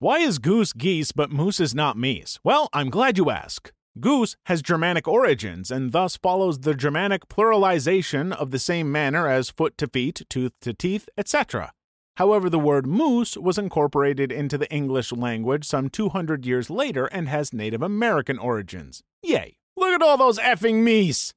Why 0.00 0.18
is 0.18 0.40
goose 0.40 0.72
geese 0.72 1.12
but 1.12 1.30
moose 1.30 1.60
is 1.60 1.76
not 1.76 1.96
meese? 1.96 2.40
Well, 2.42 2.68
I'm 2.72 2.90
glad 2.90 3.18
you 3.18 3.30
ask. 3.30 3.72
Goose 4.00 4.34
has 4.46 4.62
Germanic 4.62 5.06
origins 5.06 5.70
and 5.70 5.92
thus 5.92 6.16
follows 6.16 6.60
the 6.60 6.74
Germanic 6.74 7.28
pluralization 7.28 8.32
of 8.32 8.50
the 8.50 8.58
same 8.58 8.90
manner 8.90 9.28
as 9.28 9.48
foot 9.48 9.78
to 9.78 9.86
feet, 9.86 10.22
tooth 10.28 10.52
to 10.62 10.74
teeth, 10.74 11.08
etc. 11.16 11.72
However, 12.16 12.48
the 12.48 12.58
word 12.58 12.86
moose 12.86 13.36
was 13.36 13.58
incorporated 13.58 14.30
into 14.30 14.56
the 14.56 14.70
English 14.70 15.12
language 15.12 15.64
some 15.64 15.90
200 15.90 16.46
years 16.46 16.70
later 16.70 17.06
and 17.06 17.28
has 17.28 17.52
Native 17.52 17.82
American 17.82 18.38
origins. 18.38 19.02
Yay! 19.22 19.56
Look 19.76 19.94
at 19.94 20.02
all 20.02 20.16
those 20.16 20.38
effing 20.38 20.84
meese! 20.84 21.32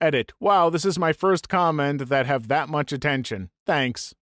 Edit. 0.00 0.32
Wow, 0.40 0.70
this 0.70 0.84
is 0.84 0.98
my 0.98 1.12
first 1.12 1.48
comment 1.48 2.08
that 2.08 2.26
have 2.26 2.48
that 2.48 2.68
much 2.68 2.92
attention. 2.92 3.50
Thanks. 3.66 4.14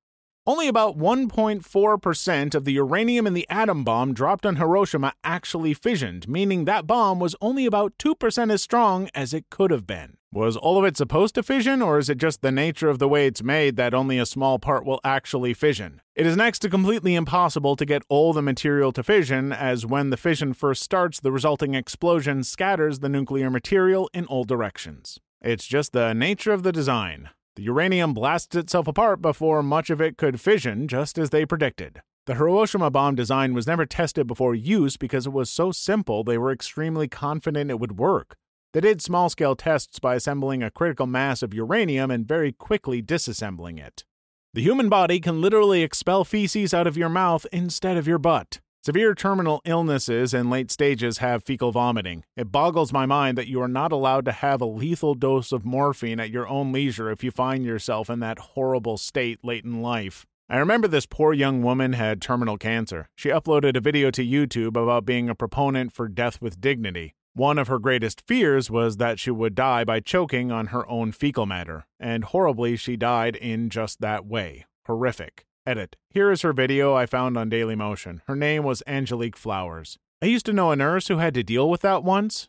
Only 0.47 0.67
about 0.67 0.97
1.4% 0.97 2.55
of 2.55 2.65
the 2.65 2.73
uranium 2.73 3.27
in 3.27 3.35
the 3.35 3.47
atom 3.51 3.85
bomb 3.85 4.15
dropped 4.15 4.47
on 4.47 4.57
Hiroshima 4.57 5.13
actually 5.23 5.75
fissioned, 5.75 6.29
meaning 6.29 6.65
that 6.65 6.87
bomb 6.87 7.21
was 7.21 7.37
only 7.41 7.67
about 7.67 7.93
2% 7.99 8.53
as 8.53 8.63
strong 8.63 9.11
as 9.15 9.35
it 9.35 9.51
could 9.51 9.71
have 9.71 9.87
been. 9.87 10.18
Was 10.31 10.59
all 10.59 10.79
of 10.79 10.85
it 10.85 10.95
supposed 10.95 11.35
to 11.37 11.43
fission, 11.43 11.81
or 11.81 11.99
is 11.99 12.11
it 12.11 12.19
just 12.19 12.43
the 12.43 12.53
nature 12.53 12.91
of 12.91 12.99
the 12.99 13.09
way 13.09 13.27
it's 13.27 13.43
made 13.43 13.77
that 13.77 13.95
only 13.95 14.19
a 14.19 14.27
small 14.27 14.59
part 14.59 14.85
will 14.85 15.01
actually 15.03 15.55
fission? 15.55 16.03
It 16.15 16.27
is 16.27 16.37
next 16.37 16.59
to 16.59 16.69
completely 16.69 17.15
impossible 17.15 17.77
to 17.77 17.87
get 17.87 18.03
all 18.11 18.35
the 18.35 18.43
material 18.43 18.93
to 18.93 19.03
fission, 19.03 19.53
as 19.53 19.87
when 19.87 20.11
the 20.11 20.19
fission 20.19 20.53
first 20.53 20.83
starts, 20.83 21.19
the 21.19 21.33
resulting 21.33 21.73
explosion 21.73 22.45
scatters 22.45 22.99
the 22.99 23.09
nuclear 23.09 23.49
material 23.49 24.11
in 24.13 24.27
all 24.27 24.45
directions. 24.45 25.19
It's 25.41 25.67
just 25.67 25.95
the 25.95 26.13
nature 26.13 26.53
of 26.53 26.63
the 26.63 26.73
design. 26.73 27.31
The 27.57 27.63
uranium 27.63 28.13
blasts 28.13 28.55
itself 28.55 28.87
apart 28.87 29.23
before 29.23 29.63
much 29.63 29.89
of 29.89 29.99
it 30.03 30.19
could 30.19 30.43
fission, 30.43 30.89
just 30.89 31.17
as 31.17 31.31
they 31.31 31.47
predicted. 31.47 32.03
The 32.27 32.35
Hiroshima 32.35 32.91
bomb 32.91 33.15
design 33.15 33.55
was 33.55 33.67
never 33.67 33.87
tested 33.87 34.27
before 34.27 34.55
use 34.55 34.99
because 34.99 35.25
it 35.25 35.33
was 35.33 35.49
so 35.49 35.73
simple 35.73 36.23
they 36.23 36.37
were 36.37 36.53
extremely 36.53 37.09
confident 37.09 37.71
it 37.71 37.81
would 37.81 37.99
work. 37.99 38.37
They 38.75 38.81
did 38.81 39.01
small 39.01 39.31
scale 39.31 39.57
tests 39.57 39.99
by 39.99 40.15
assembling 40.15 40.63
a 40.63 40.71
critical 40.71 41.07
mass 41.07 41.43
of 41.43 41.55
uranium 41.55 42.11
and 42.11 42.29
very 42.29 42.53
quickly 42.53 43.03
disassembling 43.03 43.79
it. 43.79 44.05
The 44.53 44.63
human 44.63 44.89
body 44.89 45.21
can 45.21 45.41
literally 45.41 45.83
expel 45.83 46.25
feces 46.25 46.75
out 46.75 46.87
of 46.87 46.97
your 46.97 47.09
mouth 47.09 47.47
instead 47.51 47.97
of 47.97 48.07
your 48.07 48.19
butt. 48.19 48.61
Severe 48.85 49.15
terminal 49.15 49.61
illnesses 49.65 50.33
in 50.33 50.51
late 50.51 50.71
stages 50.71 51.19
have 51.19 51.45
fecal 51.45 51.73
vomiting. 51.73 52.25
It 52.37 52.53
boggles 52.53 52.93
my 52.93 53.07
mind 53.07 53.37
that 53.37 53.49
you 53.49 53.61
are 53.61 53.69
not 53.69 53.91
allowed 53.91 54.25
to 54.27 54.33
have 54.33 54.61
a 54.61 54.67
lethal 54.67 55.15
dose 55.15 55.51
of 55.51 55.65
morphine 55.65 56.21
at 56.21 56.31
your 56.31 56.47
own 56.47 56.71
leisure 56.71 57.11
if 57.11 57.25
you 57.25 57.31
find 57.31 57.65
yourself 57.65 58.09
in 58.09 58.21
that 58.21 58.39
horrible 58.39 58.97
state 58.97 59.45
late 59.45 59.65
in 59.65 59.83
life. 59.83 60.27
I 60.49 60.59
remember 60.59 60.89
this 60.89 61.07
poor 61.07 61.33
young 61.33 61.63
woman 61.63 61.95
had 61.95 62.23
terminal 62.23 62.57
cancer. 62.57 63.09
She 63.17 63.29
uploaded 63.29 63.77
a 63.77 63.81
video 63.81 64.11
to 64.13 64.25
YouTube 64.25 64.81
about 64.81 65.05
being 65.05 65.29
a 65.29 65.35
proponent 65.35 65.93
for 65.93 66.09
death 66.09 66.41
with 66.41 66.61
dignity. 66.61 67.15
One 67.39 67.57
of 67.57 67.69
her 67.69 67.79
greatest 67.79 68.27
fears 68.27 68.69
was 68.69 68.97
that 68.97 69.21
she 69.21 69.31
would 69.31 69.55
die 69.55 69.85
by 69.85 70.01
choking 70.01 70.51
on 70.51 70.67
her 70.67 70.85
own 70.91 71.13
fecal 71.13 71.47
matter, 71.47 71.87
and 72.01 72.25
horribly, 72.25 72.75
she 72.77 72.97
died 72.97 73.37
in 73.37 73.71
just 73.71 74.01
that 74.01 74.27
way. 74.27 74.67
Horrific. 74.89 75.47
Edit. 75.65 75.95
Here 76.11 76.33
is 76.33 76.43
her 76.43 76.53
video 76.53 76.95
I 76.95 77.07
found 77.07 77.39
on 77.39 77.49
Dailymotion. 77.49 78.23
Her 78.27 78.35
name 78.35 78.65
was 78.65 78.83
Angelique 78.89 79.37
Flowers. 79.37 79.99
I 80.21 80.27
used 80.27 80.47
to 80.47 80.53
know 80.53 80.73
a 80.73 80.77
nurse 80.77 81.07
who 81.07 81.19
had 81.19 81.33
to 81.35 81.45
deal 81.45 81.71
with 81.71 81.83
that 81.83 82.03
once. 82.03 82.49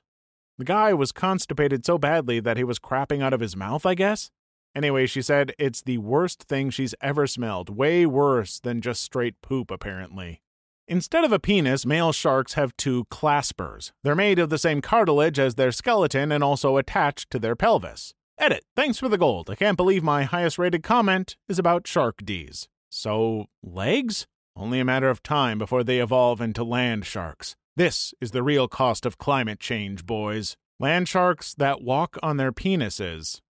The 0.57 0.65
guy 0.65 0.91
was 0.95 1.11
constipated 1.11 1.85
so 1.85 1.99
badly 1.99 2.39
that 2.39 2.57
he 2.57 2.63
was 2.63 2.79
crapping 2.79 3.21
out 3.21 3.33
of 3.33 3.41
his 3.41 3.55
mouth, 3.55 3.85
I 3.85 3.93
guess. 3.93 4.31
Anyway, 4.73 5.05
she 5.05 5.21
said 5.21 5.53
it's 5.59 5.83
the 5.83 5.99
worst 5.99 6.45
thing 6.45 6.71
she's 6.71 6.95
ever 6.99 7.27
smelled, 7.27 7.69
way 7.69 8.07
worse 8.07 8.59
than 8.59 8.81
just 8.81 9.03
straight 9.03 9.39
poop, 9.43 9.69
apparently. 9.69 10.41
Instead 10.89 11.23
of 11.23 11.31
a 11.31 11.37
penis, 11.37 11.85
male 11.85 12.11
sharks 12.11 12.53
have 12.53 12.75
two 12.75 13.05
claspers. 13.11 13.91
They're 14.03 14.15
made 14.15 14.39
of 14.39 14.49
the 14.49 14.57
same 14.57 14.81
cartilage 14.81 15.37
as 15.37 15.53
their 15.53 15.71
skeleton 15.71 16.31
and 16.31 16.43
also 16.43 16.77
attached 16.77 17.29
to 17.29 17.37
their 17.37 17.55
pelvis. 17.55 18.15
Edit. 18.39 18.63
Thanks 18.75 18.97
for 18.97 19.07
the 19.07 19.17
gold. 19.17 19.51
I 19.51 19.55
can't 19.55 19.77
believe 19.77 20.01
my 20.01 20.23
highest 20.23 20.57
rated 20.57 20.81
comment 20.81 21.37
is 21.47 21.59
about 21.59 21.85
shark 21.85 22.25
D's. 22.25 22.69
So, 22.89 23.45
legs? 23.61 24.25
Only 24.55 24.79
a 24.79 24.85
matter 24.85 25.11
of 25.11 25.21
time 25.21 25.59
before 25.59 25.83
they 25.83 25.99
evolve 25.99 26.41
into 26.41 26.63
land 26.63 27.05
sharks. 27.05 27.55
This 27.75 28.15
is 28.19 28.31
the 28.31 28.41
real 28.41 28.67
cost 28.67 29.05
of 29.05 29.19
climate 29.19 29.59
change, 29.59 30.07
boys. 30.07 30.57
Land 30.79 31.07
sharks 31.07 31.53
that 31.53 31.83
walk 31.83 32.17
on 32.23 32.37
their 32.37 32.51
penises. 32.51 33.41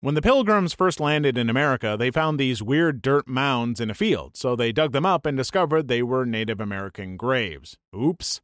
When 0.00 0.14
the 0.14 0.22
pilgrims 0.22 0.74
first 0.74 1.00
landed 1.00 1.36
in 1.36 1.50
America, 1.50 1.96
they 1.98 2.12
found 2.12 2.38
these 2.38 2.62
weird 2.62 3.02
dirt 3.02 3.26
mounds 3.26 3.80
in 3.80 3.90
a 3.90 3.94
field, 3.94 4.36
so 4.36 4.54
they 4.54 4.70
dug 4.70 4.92
them 4.92 5.04
up 5.04 5.26
and 5.26 5.36
discovered 5.36 5.88
they 5.88 6.04
were 6.04 6.24
Native 6.24 6.60
American 6.60 7.16
graves. 7.16 7.76
Oops. 7.92 8.40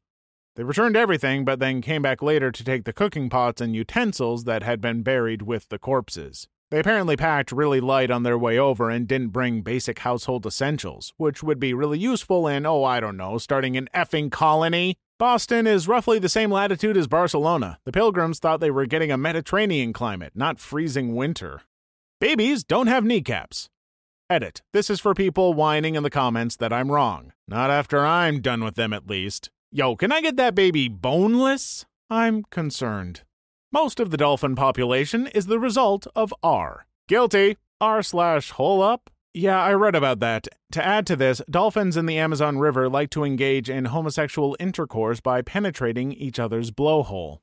They 0.56 0.64
returned 0.64 0.96
everything, 0.96 1.44
but 1.44 1.60
then 1.60 1.80
came 1.80 2.02
back 2.02 2.22
later 2.22 2.50
to 2.50 2.64
take 2.64 2.82
the 2.82 2.92
cooking 2.92 3.30
pots 3.30 3.60
and 3.60 3.72
utensils 3.72 4.42
that 4.44 4.64
had 4.64 4.80
been 4.80 5.04
buried 5.04 5.42
with 5.42 5.68
the 5.68 5.78
corpses. 5.78 6.48
They 6.72 6.80
apparently 6.80 7.16
packed 7.16 7.52
really 7.52 7.80
light 7.80 8.10
on 8.10 8.24
their 8.24 8.36
way 8.36 8.58
over 8.58 8.90
and 8.90 9.06
didn't 9.06 9.28
bring 9.28 9.62
basic 9.62 10.00
household 10.00 10.44
essentials, 10.44 11.12
which 11.18 11.44
would 11.44 11.60
be 11.60 11.72
really 11.72 12.00
useful 12.00 12.48
in, 12.48 12.66
oh, 12.66 12.82
I 12.82 12.98
don't 12.98 13.16
know, 13.16 13.38
starting 13.38 13.76
an 13.76 13.88
effing 13.94 14.28
colony. 14.28 14.96
Boston 15.16 15.64
is 15.64 15.86
roughly 15.86 16.18
the 16.18 16.28
same 16.28 16.50
latitude 16.50 16.96
as 16.96 17.06
Barcelona. 17.06 17.78
The 17.84 17.92
pilgrims 17.92 18.40
thought 18.40 18.58
they 18.58 18.72
were 18.72 18.84
getting 18.84 19.12
a 19.12 19.16
Mediterranean 19.16 19.92
climate, 19.92 20.32
not 20.34 20.58
freezing 20.58 21.14
winter. 21.14 21.62
Babies 22.20 22.64
don't 22.64 22.88
have 22.88 23.04
kneecaps. 23.04 23.68
Edit. 24.28 24.62
This 24.72 24.90
is 24.90 24.98
for 24.98 25.14
people 25.14 25.54
whining 25.54 25.94
in 25.94 26.02
the 26.02 26.10
comments 26.10 26.56
that 26.56 26.72
I'm 26.72 26.90
wrong. 26.90 27.32
Not 27.46 27.70
after 27.70 28.04
I'm 28.04 28.40
done 28.40 28.64
with 28.64 28.74
them, 28.74 28.92
at 28.92 29.08
least. 29.08 29.50
Yo, 29.70 29.94
can 29.94 30.10
I 30.10 30.20
get 30.20 30.36
that 30.36 30.56
baby 30.56 30.88
boneless? 30.88 31.86
I'm 32.10 32.42
concerned. 32.50 33.22
Most 33.70 34.00
of 34.00 34.10
the 34.10 34.16
dolphin 34.16 34.56
population 34.56 35.28
is 35.28 35.46
the 35.46 35.60
result 35.60 36.08
of 36.16 36.34
R. 36.42 36.86
Guilty. 37.06 37.56
R 37.80 38.02
slash 38.02 38.50
hole 38.50 38.82
up. 38.82 39.10
Yeah, 39.36 39.60
I 39.60 39.72
read 39.72 39.96
about 39.96 40.20
that. 40.20 40.46
To 40.72 40.84
add 40.86 41.08
to 41.08 41.16
this, 41.16 41.42
dolphins 41.50 41.96
in 41.96 42.06
the 42.06 42.18
Amazon 42.18 42.58
River 42.58 42.88
like 42.88 43.10
to 43.10 43.24
engage 43.24 43.68
in 43.68 43.86
homosexual 43.86 44.56
intercourse 44.60 45.20
by 45.20 45.42
penetrating 45.42 46.12
each 46.12 46.38
other's 46.38 46.70
blowhole. 46.70 47.38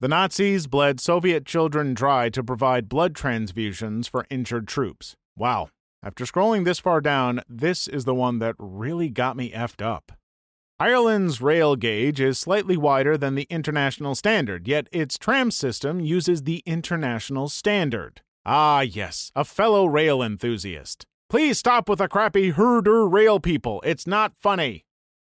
The 0.00 0.08
Nazis 0.08 0.66
bled 0.66 0.98
Soviet 0.98 1.46
children 1.46 1.94
dry 1.94 2.30
to 2.30 2.42
provide 2.42 2.88
blood 2.88 3.14
transfusions 3.14 4.10
for 4.10 4.26
injured 4.28 4.66
troops. 4.66 5.14
Wow. 5.36 5.68
After 6.02 6.24
scrolling 6.24 6.64
this 6.64 6.80
far 6.80 7.00
down, 7.00 7.40
this 7.48 7.86
is 7.86 8.04
the 8.04 8.14
one 8.14 8.40
that 8.40 8.56
really 8.58 9.08
got 9.08 9.36
me 9.36 9.52
effed 9.52 9.80
up. 9.80 10.12
Ireland's 10.80 11.40
rail 11.40 11.76
gauge 11.76 12.20
is 12.20 12.40
slightly 12.40 12.76
wider 12.76 13.16
than 13.16 13.36
the 13.36 13.46
international 13.48 14.16
standard, 14.16 14.66
yet 14.66 14.88
its 14.90 15.16
tram 15.16 15.52
system 15.52 16.00
uses 16.00 16.42
the 16.42 16.64
international 16.66 17.48
standard. 17.48 18.20
Ah, 18.44 18.80
yes, 18.80 19.30
a 19.36 19.44
fellow 19.44 19.86
rail 19.86 20.22
enthusiast. 20.22 21.06
Please 21.28 21.58
stop 21.58 21.88
with 21.88 21.98
the 21.98 22.06
crappy 22.06 22.50
herder 22.50 23.04
rail 23.04 23.40
people. 23.40 23.82
It's 23.84 24.06
not 24.06 24.34
funny. 24.38 24.84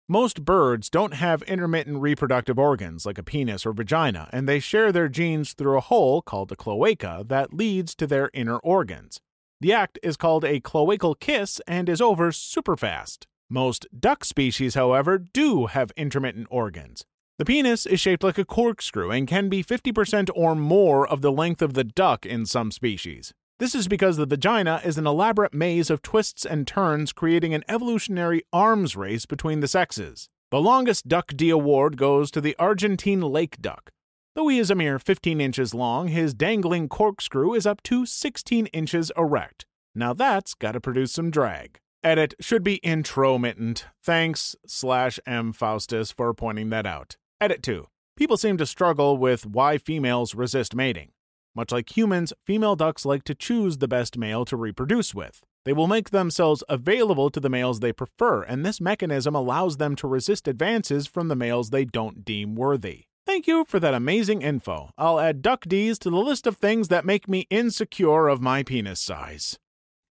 Most 0.09 0.45
birds 0.45 0.91
don't 0.91 1.15
have 1.15 1.43
intermittent 1.43 2.01
reproductive 2.01 2.59
organs 2.59 3.07
like 3.07 3.19
a 3.19 3.23
penis 3.23 3.65
or 3.65 3.73
vagina, 3.73 4.29
and 4.33 4.49
they 4.49 4.59
share 4.59 4.91
their 4.91 5.09
genes 5.09 5.53
through 5.53 5.77
a 5.77 5.81
hole 5.81 6.23
called 6.23 6.49
the 6.49 6.57
cloaca 6.57 7.25
that 7.29 7.55
leads 7.55 7.95
to 7.95 8.07
their 8.09 8.31
inner 8.35 8.57
organs. 8.59 9.21
The 9.61 9.73
act 9.73 9.97
is 10.03 10.17
called 10.17 10.45
a 10.45 10.61
cloacal 10.61 11.19
kiss 11.21 11.61
and 11.69 11.89
is 11.89 12.01
over 12.01 12.33
super 12.33 12.77
fast. 12.77 13.29
Most 13.49 13.87
duck 13.97 14.25
species, 14.25 14.75
however, 14.75 15.19
do 15.19 15.67
have 15.67 15.93
intermittent 15.97 16.49
organs. 16.51 17.05
The 17.39 17.45
penis 17.45 17.87
is 17.87 18.01
shaped 18.01 18.25
like 18.25 18.39
a 18.39 18.45
corkscrew 18.45 19.13
and 19.13 19.29
can 19.29 19.49
be 19.49 19.63
50% 19.63 20.31
or 20.35 20.57
more 20.57 21.07
of 21.07 21.23
the 21.23 21.31
length 21.31 21.63
of 21.63 21.75
the 21.75 21.85
duck 21.85 22.27
in 22.27 22.45
some 22.45 22.73
species. 22.73 23.33
This 23.59 23.75
is 23.75 23.89
because 23.89 24.19
the 24.19 24.27
vagina 24.27 24.83
is 24.85 24.99
an 24.99 25.07
elaborate 25.07 25.55
maze 25.55 25.89
of 25.89 26.03
twists 26.03 26.45
and 26.45 26.67
turns, 26.67 27.15
creating 27.15 27.55
an 27.55 27.65
evolutionary 27.69 28.43
arms 28.53 28.97
race 28.97 29.25
between 29.25 29.61
the 29.61 29.69
sexes. 29.69 30.29
The 30.51 30.61
longest 30.61 31.09
Duck 31.09 31.33
D 31.35 31.49
award 31.49 31.97
goes 31.97 32.31
to 32.33 32.43
the 32.43 32.55
Argentine 32.59 33.23
lake 33.23 33.63
duck. 33.63 33.93
Though 34.35 34.49
he 34.49 34.59
is 34.59 34.71
a 34.71 34.75
mere 34.75 34.99
15 34.99 35.41
inches 35.41 35.73
long, 35.73 36.09
his 36.09 36.35
dangling 36.35 36.91
corkscrew 36.91 37.55
is 37.55 37.65
up 37.65 37.83
to 37.85 38.05
16 38.05 38.67
inches 38.67 39.11
erect. 39.17 39.65
Now 39.95 40.13
that's 40.13 40.53
gotta 40.53 40.79
produce 40.79 41.13
some 41.13 41.31
drag. 41.31 41.79
Edit 42.05 42.35
should 42.39 42.63
be 42.63 42.77
intromittent. 42.85 43.87
Thanks, 44.05 44.55
slash 44.67 45.19
M. 45.25 45.53
Faustus, 45.53 46.13
for 46.13 46.35
pointing 46.35 46.69
that 46.71 46.85
out. 46.85 47.17
Edit 47.41 47.63
2. 47.63 47.87
People 48.19 48.37
seem 48.37 48.59
to 48.59 48.67
struggle 48.67 49.17
with 49.17 49.47
why 49.47 49.79
females 49.79 50.35
resist 50.35 50.75
mating. 50.75 51.13
Much 51.57 51.73
like 51.73 51.97
humans, 51.97 52.35
female 52.45 52.77
ducks 52.77 53.07
like 53.07 53.25
to 53.25 53.35
choose 53.35 53.79
the 53.79 53.89
best 53.89 54.19
male 54.19 54.45
to 54.45 54.59
reproduce 54.59 55.15
with. 55.15 55.41
They 55.65 55.73
will 55.73 55.87
make 55.87 56.11
themselves 56.11 56.63
available 56.69 57.31
to 57.31 57.41
the 57.41 57.49
males 57.49 57.81
they 57.81 57.95
prefer, 57.95 58.43
and 58.43 58.65
this 58.65 58.79
mechanism 58.79 59.35
allows 59.35 59.79
them 59.79 59.97
to 59.97 60.07
resist 60.07 60.47
advances 60.47 61.07
from 61.07 61.29
the 61.29 61.35
males 61.35 61.71
they 61.71 61.87
don't 61.87 62.27
deem 62.27 62.57
worthy. 62.57 63.05
Thank 63.25 63.47
you 63.47 63.65
for 63.67 63.81
that 63.81 63.95
amazing 63.95 64.43
info. 64.43 64.91
I'll 64.99 65.19
add 65.19 65.41
duck 65.41 65.65
D's 65.67 65.99
to 66.01 66.11
the 66.11 66.17
list 66.17 66.47
of 66.47 66.59
things 66.59 66.89
that 66.89 67.07
make 67.07 67.27
me 67.27 67.47
insecure 67.49 68.29
of 68.29 68.43
my 68.43 68.63
penis 68.63 69.01
size. 69.01 69.59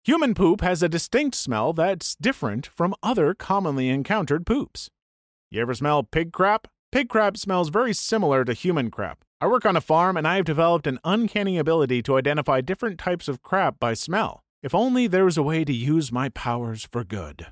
Human 0.04 0.34
poop 0.34 0.60
has 0.60 0.82
a 0.82 0.88
distinct 0.88 1.36
smell 1.36 1.72
that's 1.72 2.16
different 2.16 2.66
from 2.66 2.94
other 3.00 3.32
commonly 3.32 3.88
encountered 3.88 4.44
poops. 4.44 4.90
You 5.50 5.62
ever 5.62 5.74
smell 5.74 6.02
pig 6.02 6.32
crap? 6.32 6.66
Pig 6.90 7.10
crap 7.10 7.36
smells 7.36 7.68
very 7.68 7.92
similar 7.92 8.46
to 8.46 8.54
human 8.54 8.90
crap. 8.90 9.22
I 9.42 9.46
work 9.46 9.66
on 9.66 9.76
a 9.76 9.80
farm 9.80 10.16
and 10.16 10.26
I 10.26 10.36
have 10.36 10.46
developed 10.46 10.86
an 10.86 10.98
uncanny 11.04 11.58
ability 11.58 12.02
to 12.04 12.16
identify 12.16 12.62
different 12.62 12.98
types 12.98 13.28
of 13.28 13.42
crap 13.42 13.78
by 13.78 13.92
smell. 13.92 14.40
If 14.62 14.74
only 14.74 15.06
there 15.06 15.26
was 15.26 15.36
a 15.36 15.42
way 15.42 15.66
to 15.66 15.72
use 15.72 16.10
my 16.10 16.30
powers 16.30 16.88
for 16.90 17.04
good. 17.04 17.48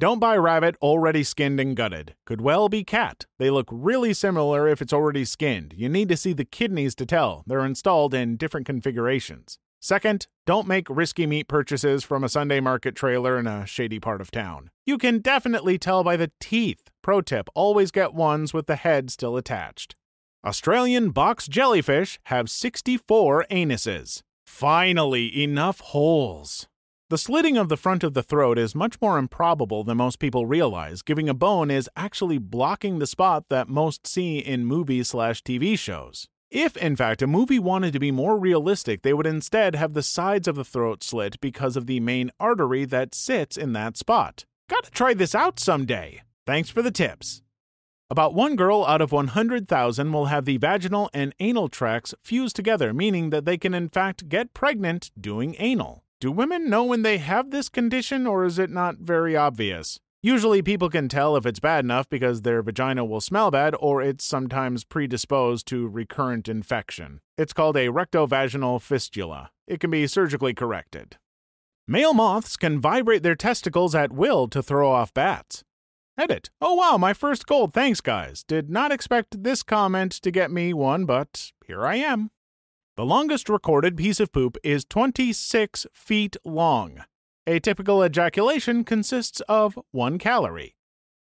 Don't 0.00 0.18
buy 0.18 0.36
rabbit 0.36 0.74
already 0.82 1.22
skinned 1.22 1.60
and 1.60 1.76
gutted. 1.76 2.16
Could 2.26 2.40
well 2.40 2.68
be 2.68 2.82
cat. 2.82 3.26
They 3.38 3.48
look 3.48 3.68
really 3.70 4.12
similar 4.12 4.66
if 4.66 4.82
it's 4.82 4.92
already 4.92 5.24
skinned. 5.24 5.72
You 5.76 5.88
need 5.88 6.08
to 6.08 6.16
see 6.16 6.32
the 6.32 6.44
kidneys 6.44 6.96
to 6.96 7.06
tell. 7.06 7.44
They're 7.46 7.64
installed 7.64 8.12
in 8.12 8.36
different 8.36 8.66
configurations. 8.66 9.56
Second, 9.84 10.28
don't 10.46 10.66
make 10.66 10.88
risky 10.88 11.26
meat 11.26 11.46
purchases 11.46 12.04
from 12.04 12.24
a 12.24 12.28
Sunday 12.30 12.58
market 12.58 12.96
trailer 12.96 13.38
in 13.38 13.46
a 13.46 13.66
shady 13.66 14.00
part 14.00 14.22
of 14.22 14.30
town. 14.30 14.70
You 14.86 14.96
can 14.96 15.18
definitely 15.18 15.76
tell 15.76 16.02
by 16.02 16.16
the 16.16 16.32
teeth. 16.40 16.88
Pro 17.02 17.20
tip 17.20 17.50
always 17.54 17.90
get 17.90 18.14
ones 18.14 18.54
with 18.54 18.66
the 18.66 18.76
head 18.76 19.10
still 19.10 19.36
attached. 19.36 19.94
Australian 20.42 21.10
box 21.10 21.46
jellyfish 21.48 22.18
have 22.24 22.48
64 22.48 23.44
anuses. 23.50 24.22
Finally, 24.46 25.42
enough 25.44 25.80
holes. 25.80 26.66
The 27.10 27.18
slitting 27.18 27.58
of 27.58 27.68
the 27.68 27.76
front 27.76 28.02
of 28.02 28.14
the 28.14 28.22
throat 28.22 28.58
is 28.58 28.74
much 28.74 28.98
more 29.02 29.18
improbable 29.18 29.84
than 29.84 29.98
most 29.98 30.18
people 30.18 30.46
realize, 30.46 31.02
giving 31.02 31.28
a 31.28 31.34
bone 31.34 31.70
is 31.70 31.90
actually 31.94 32.38
blocking 32.38 33.00
the 33.00 33.06
spot 33.06 33.50
that 33.50 33.68
most 33.68 34.06
see 34.06 34.38
in 34.38 34.64
movies 34.64 35.08
slash 35.08 35.42
TV 35.42 35.78
shows. 35.78 36.26
If, 36.50 36.76
in 36.76 36.96
fact, 36.96 37.22
a 37.22 37.26
movie 37.26 37.58
wanted 37.58 37.92
to 37.94 37.98
be 37.98 38.10
more 38.10 38.38
realistic, 38.38 39.02
they 39.02 39.12
would 39.12 39.26
instead 39.26 39.74
have 39.74 39.94
the 39.94 40.02
sides 40.02 40.46
of 40.46 40.56
the 40.56 40.64
throat 40.64 41.02
slit 41.02 41.40
because 41.40 41.76
of 41.76 41.86
the 41.86 42.00
main 42.00 42.30
artery 42.38 42.84
that 42.84 43.14
sits 43.14 43.56
in 43.56 43.72
that 43.72 43.96
spot. 43.96 44.44
Gotta 44.68 44.90
try 44.90 45.14
this 45.14 45.34
out 45.34 45.58
someday. 45.58 46.22
Thanks 46.46 46.70
for 46.70 46.82
the 46.82 46.90
tips. 46.90 47.42
About 48.10 48.34
one 48.34 48.54
girl 48.54 48.84
out 48.84 49.00
of 49.00 49.12
100,000 49.12 50.12
will 50.12 50.26
have 50.26 50.44
the 50.44 50.58
vaginal 50.58 51.10
and 51.12 51.34
anal 51.40 51.68
tracts 51.68 52.14
fused 52.22 52.54
together, 52.54 52.92
meaning 52.92 53.30
that 53.30 53.44
they 53.46 53.56
can 53.56 53.74
in 53.74 53.88
fact 53.88 54.28
get 54.28 54.54
pregnant 54.54 55.10
doing 55.18 55.56
anal. 55.58 56.04
Do 56.20 56.30
women 56.30 56.70
know 56.70 56.84
when 56.84 57.02
they 57.02 57.18
have 57.18 57.50
this 57.50 57.68
condition, 57.68 58.26
or 58.26 58.44
is 58.44 58.58
it 58.58 58.70
not 58.70 58.98
very 58.98 59.36
obvious? 59.36 59.98
Usually, 60.24 60.62
people 60.62 60.88
can 60.88 61.10
tell 61.10 61.36
if 61.36 61.44
it's 61.44 61.60
bad 61.60 61.84
enough 61.84 62.08
because 62.08 62.40
their 62.40 62.62
vagina 62.62 63.04
will 63.04 63.20
smell 63.20 63.50
bad, 63.50 63.74
or 63.78 64.00
it's 64.00 64.24
sometimes 64.24 64.82
predisposed 64.82 65.66
to 65.66 65.86
recurrent 65.86 66.48
infection. 66.48 67.20
It's 67.36 67.52
called 67.52 67.76
a 67.76 67.88
rectovaginal 67.88 68.80
fistula. 68.80 69.50
It 69.66 69.80
can 69.80 69.90
be 69.90 70.06
surgically 70.06 70.54
corrected. 70.54 71.18
Male 71.86 72.14
moths 72.14 72.56
can 72.56 72.80
vibrate 72.80 73.22
their 73.22 73.34
testicles 73.34 73.94
at 73.94 74.14
will 74.14 74.48
to 74.48 74.62
throw 74.62 74.90
off 74.90 75.12
bats. 75.12 75.62
Edit. 76.16 76.48
Oh 76.58 76.72
wow, 76.72 76.96
my 76.96 77.12
first 77.12 77.46
gold. 77.46 77.74
Thanks, 77.74 78.00
guys. 78.00 78.42
Did 78.44 78.70
not 78.70 78.92
expect 78.92 79.42
this 79.42 79.62
comment 79.62 80.12
to 80.12 80.30
get 80.30 80.50
me 80.50 80.72
one, 80.72 81.04
but 81.04 81.52
here 81.66 81.84
I 81.84 81.96
am. 81.96 82.30
The 82.96 83.04
longest 83.04 83.50
recorded 83.50 83.94
piece 83.98 84.20
of 84.20 84.32
poop 84.32 84.56
is 84.64 84.86
26 84.86 85.86
feet 85.92 86.38
long. 86.46 87.04
A 87.46 87.60
typical 87.60 88.02
ejaculation 88.02 88.84
consists 88.84 89.40
of 89.42 89.78
one 89.90 90.16
calorie. 90.18 90.76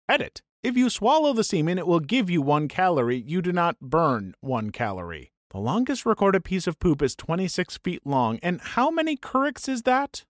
Edit. 0.08 0.42
If 0.64 0.78
you 0.78 0.90
swallow 0.90 1.34
the 1.34 1.44
semen, 1.44 1.78
it 1.78 1.86
will 1.86 2.00
give 2.00 2.30
you 2.30 2.42
one 2.42 2.70
calorie. 2.70 3.22
You 3.28 3.42
do 3.42 3.52
not 3.52 3.82
burn 3.82 4.34
one 4.40 4.70
calorie. 4.70 5.34
The 5.52 5.58
longest 5.58 6.06
recorded 6.06 6.46
piece 6.46 6.66
of 6.66 6.80
poop 6.80 7.02
is 7.02 7.14
26 7.18 7.78
feet 7.84 8.06
long. 8.06 8.40
And 8.42 8.62
how 8.62 8.90
many 8.90 9.18
Courics 9.18 9.68
is 9.68 9.82
that? 9.82 10.24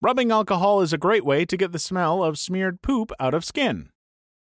Rubbing 0.00 0.30
alcohol 0.30 0.82
is 0.82 0.92
a 0.92 0.98
great 0.98 1.24
way 1.24 1.44
to 1.44 1.56
get 1.56 1.72
the 1.72 1.80
smell 1.80 2.22
of 2.22 2.38
smeared 2.38 2.80
poop 2.80 3.10
out 3.18 3.34
of 3.34 3.44
skin. 3.44 3.90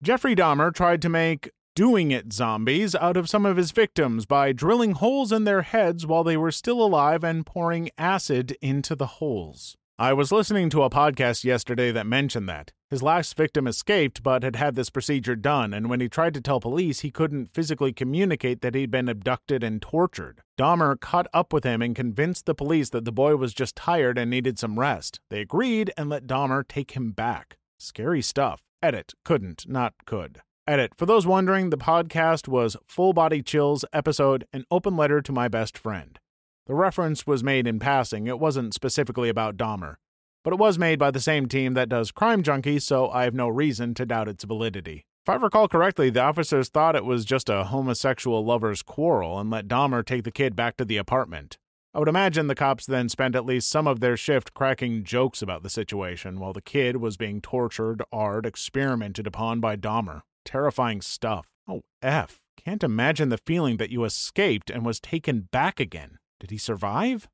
Jeffrey 0.02 0.38
Dahmer 0.38 0.74
tried 0.74 1.02
to 1.02 1.10
make 1.10 1.52
doing 1.76 2.12
it 2.12 2.32
zombies 2.32 2.96
out 2.96 3.18
of 3.18 3.30
some 3.30 3.46
of 3.46 3.58
his 3.58 3.72
victims 3.72 4.26
by 4.26 4.54
drilling 4.54 4.94
holes 4.94 5.34
in 5.34 5.44
their 5.44 5.64
heads 5.64 6.08
while 6.08 6.24
they 6.24 6.38
were 6.38 6.52
still 6.52 6.82
alive 6.82 7.26
and 7.26 7.46
pouring 7.46 7.90
acid 7.98 8.58
into 8.62 8.96
the 8.96 9.08
holes. 9.08 9.76
I 10.04 10.12
was 10.12 10.34
listening 10.34 10.70
to 10.72 10.84
a 10.84 10.90
podcast 10.90 11.46
yesterday 11.46 11.90
that 11.94 12.06
mentioned 12.06 12.50
that. 12.50 12.74
His 12.90 13.02
last 13.02 13.38
victim 13.38 13.68
escaped 13.68 14.22
but 14.22 14.44
had 14.44 14.58
had 14.58 14.76
this 14.76 14.90
procedure 14.90 15.38
done, 15.38 15.74
and 15.74 15.90
when 15.90 16.02
he 16.02 16.10
tried 16.10 16.34
to 16.34 16.42
tell 16.42 16.60
police, 16.60 17.00
he 17.00 17.10
couldn't 17.10 17.54
physically 17.54 17.94
communicate 17.94 18.60
that 18.60 18.76
he'd 18.76 18.92
been 18.92 19.08
abducted 19.08 19.64
and 19.64 19.82
tortured. 19.82 20.42
Dahmer 20.60 21.00
caught 21.00 21.28
up 21.34 21.54
with 21.54 21.64
him 21.64 21.82
and 21.82 21.96
convinced 21.96 22.46
the 22.46 22.54
police 22.54 22.90
that 22.90 23.06
the 23.06 23.14
boy 23.14 23.38
was 23.38 23.54
just 23.54 23.78
tired 23.78 24.18
and 24.18 24.30
needed 24.30 24.60
some 24.60 24.78
rest. 24.78 25.22
They 25.30 25.40
agreed 25.40 25.94
and 25.96 26.10
let 26.10 26.28
Dahmer 26.28 26.68
take 26.68 26.92
him 26.92 27.12
back. 27.12 27.56
Scary 27.80 28.22
stuff. 28.22 28.62
Edit. 28.82 29.14
Couldn't, 29.24 29.70
not 29.70 29.94
could. 30.06 30.42
Edit. 30.68 30.92
For 30.98 31.06
those 31.06 31.26
wondering, 31.26 31.70
the 31.70 31.78
podcast 31.78 32.50
was 32.50 32.76
Full 32.90 33.14
Body 33.14 33.42
Chills 33.42 33.86
episode 33.94 34.44
An 34.52 34.66
Open 34.70 34.98
Letter 34.98 35.22
to 35.22 35.32
My 35.32 35.48
Best 35.48 35.78
Friend. 35.78 36.20
The 36.66 36.76
reference 36.76 37.28
was 37.28 37.44
made 37.44 37.68
in 37.68 37.80
passing, 37.80 38.28
it 38.28 38.40
wasn't 38.40 38.74
specifically 38.74 39.28
about 39.28 39.58
Dahmer. 39.58 39.96
But 40.44 40.54
it 40.54 40.60
was 40.60 40.80
made 40.80 40.98
by 40.98 41.12
the 41.12 41.20
same 41.20 41.48
team 41.48 41.74
that 41.74 41.90
does 41.90 42.12
Crime 42.12 42.42
Junkie, 42.42 42.80
so 42.80 43.10
I 43.10 43.24
have 43.24 43.34
no 43.34 43.50
reason 43.50 43.94
to 43.96 44.06
doubt 44.06 44.30
its 44.30 44.46
validity. 44.46 45.06
If 45.26 45.30
I 45.30 45.36
recall 45.36 45.68
correctly, 45.68 46.10
the 46.10 46.22
officers 46.22 46.70
thought 46.70 46.96
it 46.96 47.06
was 47.06 47.26
just 47.26 47.50
a 47.50 47.66
homosexual 47.66 48.44
lover's 48.44 48.82
quarrel 48.82 49.40
and 49.40 49.50
let 49.50 49.68
Dahmer 49.68 50.06
take 50.06 50.24
the 50.24 50.32
kid 50.32 50.56
back 50.56 50.76
to 50.78 50.86
the 50.86 50.98
apartment. 50.98 51.58
I 51.94 52.00
would 52.00 52.10
imagine 52.10 52.48
the 52.48 52.56
cops 52.56 52.86
then 52.86 53.08
spent 53.08 53.36
at 53.36 53.46
least 53.46 53.70
some 53.70 53.86
of 53.86 54.00
their 54.00 54.18
shift 54.18 54.54
cracking 54.54 55.04
jokes 55.04 55.42
about 55.42 55.64
the 55.64 55.70
situation 55.70 56.40
while 56.40 56.52
the 56.52 56.62
kid 56.62 56.98
was 56.98 57.18
being 57.18 57.40
tortured, 57.40 58.02
art, 58.12 58.46
experimented 58.46 59.28
upon 59.28 59.60
by 59.60 59.76
Dahmer. 59.76 60.22
Terrifying 60.44 61.02
stuff. 61.02 61.48
Oh, 61.68 61.84
F. 62.02 62.40
Can't 62.58 62.84
imagine 62.84 63.30
the 63.30 63.38
feeling 63.38 63.78
that 63.78 63.92
you 63.92 64.06
escaped 64.06 64.70
and 64.70 64.86
was 64.86 65.00
taken 65.00 65.48
back 65.52 65.80
again. 65.80 66.18
Did 66.44 66.52
he 66.52 66.58
survive? 66.58 67.30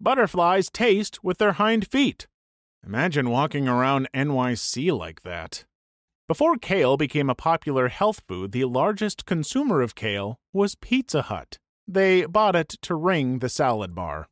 Butterflies 0.00 0.70
taste 0.70 1.22
with 1.22 1.36
their 1.36 1.52
hind 1.52 1.86
feet. 1.86 2.26
Imagine 2.86 3.28
walking 3.28 3.68
around 3.68 4.08
NYC 4.14 4.96
like 4.96 5.20
that. 5.24 5.66
Before 6.26 6.56
kale 6.56 6.96
became 6.96 7.28
a 7.28 7.34
popular 7.34 7.88
health 7.88 8.22
food, 8.26 8.52
the 8.52 8.64
largest 8.64 9.26
consumer 9.26 9.82
of 9.82 9.94
kale 9.94 10.38
was 10.54 10.74
Pizza 10.74 11.20
Hut. 11.20 11.58
They 11.86 12.24
bought 12.24 12.56
it 12.56 12.70
to 12.80 12.94
ring 12.94 13.40
the 13.40 13.50
salad 13.50 13.94
bar. 13.94 14.26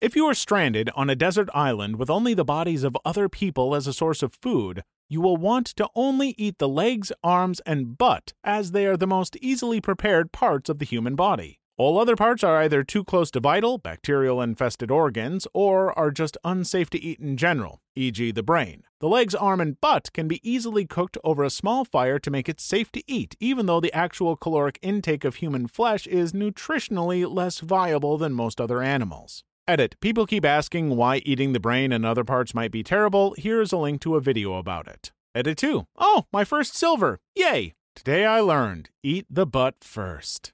If 0.00 0.16
you 0.16 0.24
are 0.24 0.32
stranded 0.32 0.88
on 0.96 1.10
a 1.10 1.14
desert 1.14 1.50
island 1.52 1.96
with 1.96 2.08
only 2.08 2.32
the 2.32 2.46
bodies 2.46 2.82
of 2.82 2.96
other 3.04 3.28
people 3.28 3.74
as 3.74 3.86
a 3.86 3.92
source 3.92 4.22
of 4.22 4.38
food, 4.40 4.84
you 5.10 5.20
will 5.20 5.36
want 5.36 5.66
to 5.66 5.90
only 5.94 6.34
eat 6.38 6.56
the 6.56 6.66
legs, 6.66 7.12
arms, 7.22 7.60
and 7.66 7.98
butt, 7.98 8.32
as 8.42 8.70
they 8.70 8.86
are 8.86 8.96
the 8.96 9.06
most 9.06 9.36
easily 9.42 9.82
prepared 9.82 10.32
parts 10.32 10.70
of 10.70 10.78
the 10.78 10.86
human 10.86 11.14
body. 11.14 11.58
All 11.80 11.98
other 11.98 12.14
parts 12.14 12.44
are 12.44 12.58
either 12.58 12.84
too 12.84 13.02
close 13.04 13.30
to 13.30 13.40
vital, 13.40 13.78
bacterial 13.78 14.42
infested 14.42 14.90
organs, 14.90 15.46
or 15.54 15.98
are 15.98 16.10
just 16.10 16.36
unsafe 16.44 16.90
to 16.90 17.02
eat 17.02 17.18
in 17.20 17.38
general, 17.38 17.80
e.g., 17.96 18.32
the 18.32 18.42
brain. 18.42 18.82
The 19.00 19.08
legs, 19.08 19.34
arm, 19.34 19.62
and 19.62 19.80
butt 19.80 20.12
can 20.12 20.28
be 20.28 20.46
easily 20.46 20.84
cooked 20.84 21.16
over 21.24 21.42
a 21.42 21.48
small 21.48 21.86
fire 21.86 22.18
to 22.18 22.30
make 22.30 22.50
it 22.50 22.60
safe 22.60 22.92
to 22.92 23.02
eat, 23.10 23.34
even 23.40 23.64
though 23.64 23.80
the 23.80 23.94
actual 23.94 24.36
caloric 24.36 24.78
intake 24.82 25.24
of 25.24 25.36
human 25.36 25.66
flesh 25.66 26.06
is 26.06 26.32
nutritionally 26.34 27.26
less 27.26 27.60
viable 27.60 28.18
than 28.18 28.34
most 28.34 28.60
other 28.60 28.82
animals. 28.82 29.42
Edit. 29.66 29.96
People 30.02 30.26
keep 30.26 30.44
asking 30.44 30.96
why 30.96 31.22
eating 31.24 31.54
the 31.54 31.60
brain 31.60 31.92
and 31.92 32.04
other 32.04 32.24
parts 32.24 32.52
might 32.52 32.72
be 32.72 32.82
terrible. 32.82 33.34
Here's 33.38 33.72
a 33.72 33.78
link 33.78 34.02
to 34.02 34.16
a 34.16 34.20
video 34.20 34.52
about 34.56 34.86
it. 34.86 35.12
Edit 35.34 35.56
2. 35.56 35.86
Oh, 35.96 36.26
my 36.30 36.44
first 36.44 36.76
silver. 36.76 37.20
Yay! 37.34 37.72
Today 37.96 38.26
I 38.26 38.40
learned 38.40 38.90
eat 39.02 39.24
the 39.30 39.46
butt 39.46 39.76
first. 39.80 40.52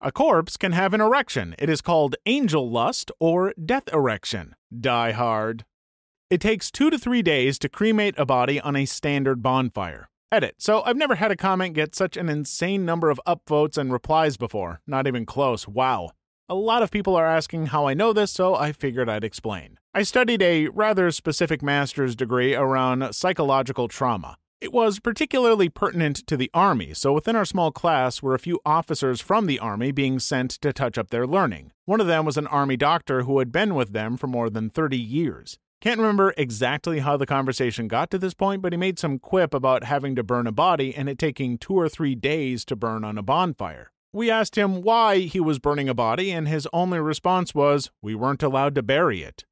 A 0.00 0.12
corpse 0.12 0.56
can 0.56 0.70
have 0.70 0.94
an 0.94 1.00
erection. 1.00 1.56
It 1.58 1.68
is 1.68 1.80
called 1.80 2.14
angel 2.24 2.70
lust 2.70 3.10
or 3.18 3.52
death 3.52 3.92
erection. 3.92 4.54
Die 4.80 5.10
hard. 5.10 5.64
It 6.30 6.40
takes 6.40 6.70
two 6.70 6.88
to 6.88 6.96
three 6.96 7.20
days 7.20 7.58
to 7.58 7.68
cremate 7.68 8.14
a 8.16 8.24
body 8.24 8.60
on 8.60 8.76
a 8.76 8.84
standard 8.84 9.42
bonfire. 9.42 10.08
Edit. 10.30 10.54
So 10.58 10.82
I've 10.82 10.96
never 10.96 11.16
had 11.16 11.32
a 11.32 11.36
comment 11.36 11.74
get 11.74 11.96
such 11.96 12.16
an 12.16 12.28
insane 12.28 12.84
number 12.84 13.10
of 13.10 13.20
upvotes 13.26 13.76
and 13.76 13.92
replies 13.92 14.36
before. 14.36 14.80
Not 14.86 15.08
even 15.08 15.26
close. 15.26 15.66
Wow. 15.66 16.12
A 16.48 16.54
lot 16.54 16.84
of 16.84 16.92
people 16.92 17.16
are 17.16 17.26
asking 17.26 17.66
how 17.66 17.88
I 17.88 17.94
know 17.94 18.12
this, 18.12 18.30
so 18.30 18.54
I 18.54 18.70
figured 18.70 19.08
I'd 19.08 19.24
explain. 19.24 19.78
I 19.94 20.02
studied 20.04 20.42
a 20.42 20.68
rather 20.68 21.10
specific 21.10 21.60
master's 21.60 22.14
degree 22.14 22.54
around 22.54 23.16
psychological 23.16 23.88
trauma. 23.88 24.36
It 24.60 24.72
was 24.72 24.98
particularly 24.98 25.68
pertinent 25.68 26.26
to 26.26 26.36
the 26.36 26.50
Army, 26.52 26.92
so 26.92 27.12
within 27.12 27.36
our 27.36 27.44
small 27.44 27.70
class 27.70 28.20
were 28.20 28.34
a 28.34 28.40
few 28.40 28.58
officers 28.66 29.20
from 29.20 29.46
the 29.46 29.60
Army 29.60 29.92
being 29.92 30.18
sent 30.18 30.50
to 30.50 30.72
touch 30.72 30.98
up 30.98 31.10
their 31.10 31.28
learning. 31.28 31.70
One 31.84 32.00
of 32.00 32.08
them 32.08 32.24
was 32.24 32.36
an 32.36 32.48
Army 32.48 32.76
doctor 32.76 33.22
who 33.22 33.38
had 33.38 33.52
been 33.52 33.76
with 33.76 33.92
them 33.92 34.16
for 34.16 34.26
more 34.26 34.50
than 34.50 34.68
30 34.68 34.98
years. 34.98 35.60
Can't 35.80 36.00
remember 36.00 36.34
exactly 36.36 36.98
how 36.98 37.16
the 37.16 37.24
conversation 37.24 37.86
got 37.86 38.10
to 38.10 38.18
this 38.18 38.34
point, 38.34 38.60
but 38.60 38.72
he 38.72 38.76
made 38.76 38.98
some 38.98 39.20
quip 39.20 39.54
about 39.54 39.84
having 39.84 40.16
to 40.16 40.24
burn 40.24 40.48
a 40.48 40.52
body 40.52 40.92
and 40.92 41.08
it 41.08 41.20
taking 41.20 41.56
two 41.56 41.74
or 41.74 41.88
three 41.88 42.16
days 42.16 42.64
to 42.64 42.74
burn 42.74 43.04
on 43.04 43.16
a 43.16 43.22
bonfire. 43.22 43.92
We 44.12 44.28
asked 44.28 44.58
him 44.58 44.82
why 44.82 45.18
he 45.20 45.38
was 45.38 45.60
burning 45.60 45.88
a 45.88 45.94
body, 45.94 46.32
and 46.32 46.48
his 46.48 46.66
only 46.72 46.98
response 46.98 47.54
was, 47.54 47.92
We 48.02 48.16
weren't 48.16 48.42
allowed 48.42 48.74
to 48.74 48.82
bury 48.82 49.22
it. 49.22 49.44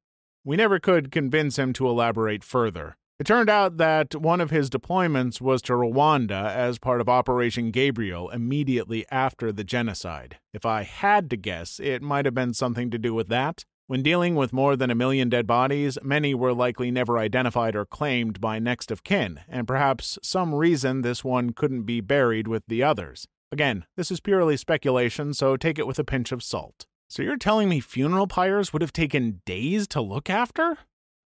We 0.43 0.57
never 0.57 0.79
could 0.79 1.13
convince 1.13 1.57
him 1.57 1.71
to 1.73 1.87
elaborate 1.87 2.43
further. 2.43 2.97
It 3.19 3.25
turned 3.25 3.49
out 3.49 3.77
that 3.77 4.13
one 4.13 4.39
of 4.39 4.51
his 4.51 4.69
deployments 4.69 5.41
was 5.41 5.63
to 5.63 5.73
Rwanda 5.73 6.53
as 6.53 6.77
part 6.77 7.01
of 7.01 7.09
Operation 7.09 7.71
Gabriel 7.71 8.29
immediately 8.29 9.07
after 9.09 9.51
the 9.51 9.63
genocide. 9.63 10.37
If 10.53 10.67
I 10.67 10.83
had 10.83 11.31
to 11.31 11.35
guess, 11.37 11.79
it 11.79 12.03
might 12.03 12.25
have 12.25 12.35
been 12.35 12.53
something 12.53 12.91
to 12.91 12.99
do 12.99 13.15
with 13.15 13.27
that. 13.29 13.65
When 13.87 14.03
dealing 14.03 14.35
with 14.35 14.53
more 14.53 14.75
than 14.75 14.91
a 14.91 14.95
million 14.95 15.29
dead 15.29 15.47
bodies, 15.47 15.97
many 16.03 16.35
were 16.35 16.53
likely 16.53 16.91
never 16.91 17.17
identified 17.17 17.75
or 17.75 17.85
claimed 17.85 18.39
by 18.39 18.59
next 18.59 18.91
of 18.91 19.03
kin, 19.03 19.39
and 19.47 19.67
perhaps 19.67 20.19
some 20.21 20.53
reason 20.53 21.01
this 21.01 21.23
one 21.23 21.53
couldn't 21.53 21.83
be 21.83 22.01
buried 22.01 22.47
with 22.47 22.63
the 22.67 22.83
others. 22.83 23.27
Again, 23.51 23.85
this 23.95 24.11
is 24.11 24.19
purely 24.19 24.57
speculation, 24.57 25.33
so 25.33 25.57
take 25.57 25.79
it 25.79 25.87
with 25.87 25.97
a 25.97 26.03
pinch 26.03 26.31
of 26.31 26.43
salt. 26.43 26.85
So 27.09 27.23
you're 27.23 27.37
telling 27.37 27.67
me 27.67 27.79
funeral 27.79 28.27
pyres 28.27 28.73
would 28.73 28.81
have 28.83 28.93
taken 28.93 29.41
days 29.45 29.87
to 29.87 30.01
look 30.01 30.29
after? 30.29 30.77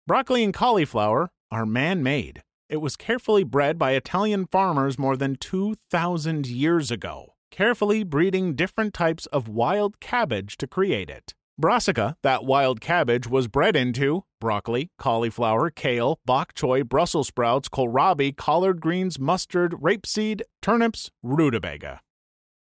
Broccoli 0.06 0.44
and 0.44 0.54
cauliflower 0.54 1.30
are 1.52 1.66
man 1.66 2.04
made. 2.04 2.42
It 2.70 2.78
was 2.78 2.96
carefully 2.96 3.44
bred 3.44 3.78
by 3.78 3.92
Italian 3.92 4.46
farmers 4.48 5.00
more 5.00 5.16
than 5.16 5.36
2,000 5.36 6.48
years 6.48 6.92
ago, 6.92 7.36
carefully 7.52 8.04
breeding 8.04 8.56
different 8.56 8.94
types 8.94 9.26
of 9.28 9.48
wild 9.48 10.00
cabbage 10.00 10.58
to 10.58 10.68
create 10.68 11.10
it. 11.10 11.34
Brassica, 11.60 12.18
that 12.22 12.46
wild 12.46 12.82
cabbage, 12.82 13.28
was 13.28 13.48
bred 13.48 13.76
into 13.76 14.26
broccoli, 14.40 14.92
cauliflower, 15.00 15.72
kale, 15.72 16.20
bok 16.26 16.54
choy, 16.54 16.88
Brussels 16.88 17.30
sprouts, 17.30 17.68
kohlrabi, 17.68 18.36
collard 18.36 18.80
greens, 18.80 19.18
mustard, 19.18 19.72
rapeseed, 19.72 20.42
turnips, 20.62 21.10
rutabaga. 21.24 22.02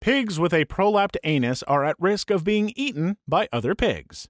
Pigs 0.01 0.39
with 0.39 0.55
a 0.55 0.65
prolapsed 0.65 1.17
anus 1.25 1.63
are 1.65 1.85
at 1.85 1.97
risk 1.99 2.31
of 2.31 2.45
being 2.45 2.73
eaten 2.77 3.17
by 3.27 3.49
other 3.53 3.75
pigs. 3.75 4.29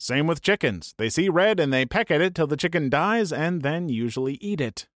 Same 0.00 0.26
with 0.26 0.40
chickens. 0.40 0.94
They 0.96 1.10
see 1.10 1.28
red 1.28 1.60
and 1.60 1.70
they 1.70 1.84
peck 1.84 2.10
at 2.10 2.22
it 2.22 2.34
till 2.34 2.46
the 2.46 2.56
chicken 2.56 2.88
dies 2.88 3.34
and 3.34 3.60
then 3.60 3.90
usually 3.90 4.38
eat 4.40 4.58
it. 4.58 4.88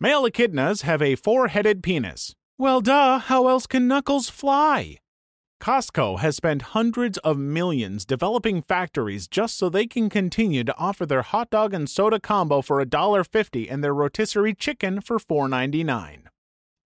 Male 0.00 0.24
echidnas 0.24 0.82
have 0.82 1.00
a 1.00 1.14
four 1.14 1.46
headed 1.46 1.84
penis. 1.84 2.34
Well, 2.58 2.80
duh, 2.80 3.20
how 3.20 3.46
else 3.46 3.68
can 3.68 3.86
knuckles 3.86 4.28
fly? 4.28 4.98
Costco 5.62 6.18
has 6.18 6.34
spent 6.34 6.72
hundreds 6.74 7.16
of 7.18 7.38
millions 7.38 8.04
developing 8.04 8.60
factories 8.60 9.28
just 9.28 9.56
so 9.56 9.68
they 9.68 9.86
can 9.86 10.10
continue 10.10 10.64
to 10.64 10.76
offer 10.76 11.06
their 11.06 11.22
hot 11.22 11.50
dog 11.50 11.72
and 11.72 11.88
soda 11.88 12.18
combo 12.18 12.60
for 12.60 12.84
$1.50 12.84 13.70
and 13.70 13.84
their 13.84 13.94
rotisserie 13.94 14.54
chicken 14.54 15.00
for 15.00 15.18
$4.99. 15.20 16.22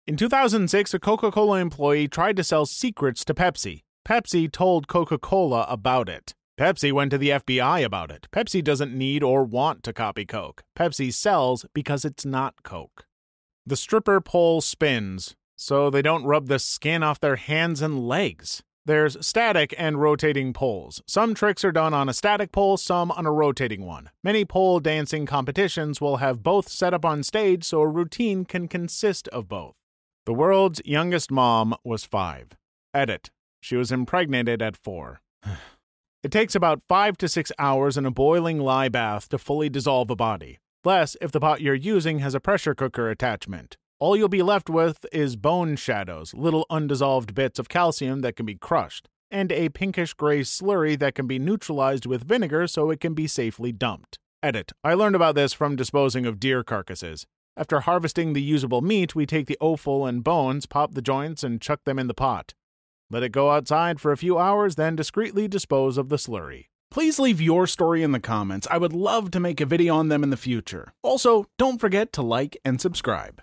In 0.08 0.16
2006, 0.16 0.94
a 0.94 1.00
Coca 1.00 1.30
Cola 1.30 1.60
employee 1.60 2.08
tried 2.08 2.38
to 2.38 2.44
sell 2.44 2.66
secrets 2.66 3.26
to 3.26 3.34
Pepsi. 3.34 3.82
Pepsi 4.08 4.50
told 4.50 4.88
Coca 4.88 5.18
Cola 5.18 5.66
about 5.68 6.08
it. 6.08 6.34
Pepsi 6.60 6.92
went 6.92 7.10
to 7.12 7.18
the 7.18 7.30
FBI 7.30 7.86
about 7.86 8.12
it. 8.12 8.28
Pepsi 8.34 8.62
doesn't 8.62 8.94
need 8.94 9.24
or 9.24 9.46
want 9.46 9.82
to 9.82 9.94
copy 9.94 10.26
Coke. 10.26 10.66
Pepsi 10.78 11.14
sells 11.14 11.66
because 11.74 12.04
it's 12.04 12.26
not 12.26 12.64
Coke. 12.64 13.06
The 13.66 13.78
stripper 13.78 14.20
pole 14.20 14.60
spins, 14.60 15.38
so 15.56 15.90
they 15.90 16.02
don't 16.02 16.26
rub 16.26 16.48
the 16.48 16.60
skin 16.60 17.02
off 17.02 17.22
their 17.22 17.38
hands 17.38 17.82
and 17.82 18.06
legs. 18.06 18.62
There's 18.86 19.26
static 19.26 19.74
and 19.78 20.02
rotating 20.02 20.52
poles. 20.52 21.02
Some 21.08 21.34
tricks 21.34 21.64
are 21.64 21.72
done 21.72 21.94
on 21.94 22.10
a 22.10 22.14
static 22.14 22.52
pole, 22.52 22.76
some 22.76 23.10
on 23.12 23.26
a 23.26 23.32
rotating 23.32 23.86
one. 23.86 24.10
Many 24.22 24.44
pole 24.44 24.82
dancing 24.82 25.26
competitions 25.26 26.02
will 26.02 26.18
have 26.18 26.44
both 26.44 26.68
set 26.68 26.94
up 26.94 27.06
on 27.06 27.24
stage 27.24 27.64
so 27.64 27.80
a 27.80 27.88
routine 27.88 28.44
can 28.44 28.68
consist 28.68 29.30
of 29.30 29.48
both. 29.48 29.76
The 30.26 30.34
world's 30.34 30.82
youngest 30.84 31.32
mom 31.32 31.74
was 31.86 32.04
five. 32.04 32.58
Edit. 32.94 33.30
She 33.62 33.78
was 33.78 33.94
impregnated 33.94 34.62
at 34.62 34.76
four. 34.76 35.22
It 36.22 36.34
takes 36.34 36.54
about 36.54 36.82
five 36.90 37.18
to 37.20 37.30
six 37.30 37.50
hours 37.58 37.96
in 37.96 38.06
a 38.06 38.12
boiling 38.12 38.60
lye 38.60 38.90
bath 38.90 39.30
to 39.30 39.38
fully 39.38 39.70
dissolve 39.70 40.10
a 40.10 40.18
body. 40.18 40.60
Less 40.84 41.16
if 41.22 41.32
the 41.32 41.40
pot 41.40 41.62
you're 41.62 41.74
using 41.74 42.20
has 42.20 42.36
a 42.36 42.42
pressure 42.42 42.76
cooker 42.76 43.10
attachment. 43.10 43.78
All 44.00 44.18
you'll 44.18 44.28
be 44.28 44.44
left 44.44 44.70
with 44.70 45.06
is 45.14 45.38
bone 45.38 45.78
shadows, 45.78 46.34
little 46.34 46.66
undissolved 46.70 47.34
bits 47.34 47.58
of 47.58 47.70
calcium 47.70 48.20
that 48.20 48.36
can 48.36 48.46
be 48.46 48.56
crushed, 48.56 49.08
and 49.32 49.50
a 49.54 49.70
pinkish 49.70 50.14
gray 50.14 50.42
slurry 50.42 51.00
that 51.00 51.16
can 51.16 51.26
be 51.26 51.40
neutralized 51.40 52.06
with 52.06 52.28
vinegar 52.28 52.68
so 52.68 52.90
it 52.90 53.00
can 53.00 53.14
be 53.14 53.26
safely 53.26 53.72
dumped. 53.72 54.20
Edit. 54.44 54.74
I 54.84 54.96
learned 54.96 55.16
about 55.16 55.36
this 55.36 55.54
from 55.54 55.78
disposing 55.78 56.26
of 56.26 56.38
deer 56.38 56.66
carcasses. 56.66 57.28
After 57.56 57.80
harvesting 57.80 58.34
the 58.34 58.42
usable 58.42 58.82
meat, 58.82 59.16
we 59.16 59.26
take 59.26 59.48
the 59.48 59.58
offal 59.62 60.06
and 60.06 60.22
bones, 60.22 60.66
pop 60.66 60.96
the 60.96 61.02
joints, 61.02 61.46
and 61.46 61.62
chuck 61.62 61.80
them 61.86 61.98
in 61.98 62.08
the 62.08 62.14
pot. 62.14 62.56
Let 63.12 63.24
it 63.24 63.32
go 63.32 63.50
outside 63.50 64.00
for 64.00 64.12
a 64.12 64.18
few 64.18 64.38
hours, 64.38 64.76
then 64.76 64.96
discreetly 64.96 65.48
dispose 65.48 65.98
of 65.98 66.10
the 66.10 66.18
slurry. 66.18 66.66
Please 66.92 67.18
leave 67.18 67.42
your 67.42 67.66
story 67.66 68.04
in 68.04 68.12
the 68.12 68.20
comments. 68.20 68.68
I 68.70 68.78
would 68.78 68.94
love 68.94 69.32
to 69.32 69.40
make 69.40 69.60
a 69.60 69.66
video 69.66 69.96
on 69.96 70.10
them 70.10 70.22
in 70.24 70.30
the 70.30 70.38
future. 70.38 70.94
Also, 71.02 71.46
don't 71.58 71.82
forget 71.82 72.14
to 72.14 72.22
like 72.22 72.58
and 72.64 72.80
subscribe. 72.80 73.42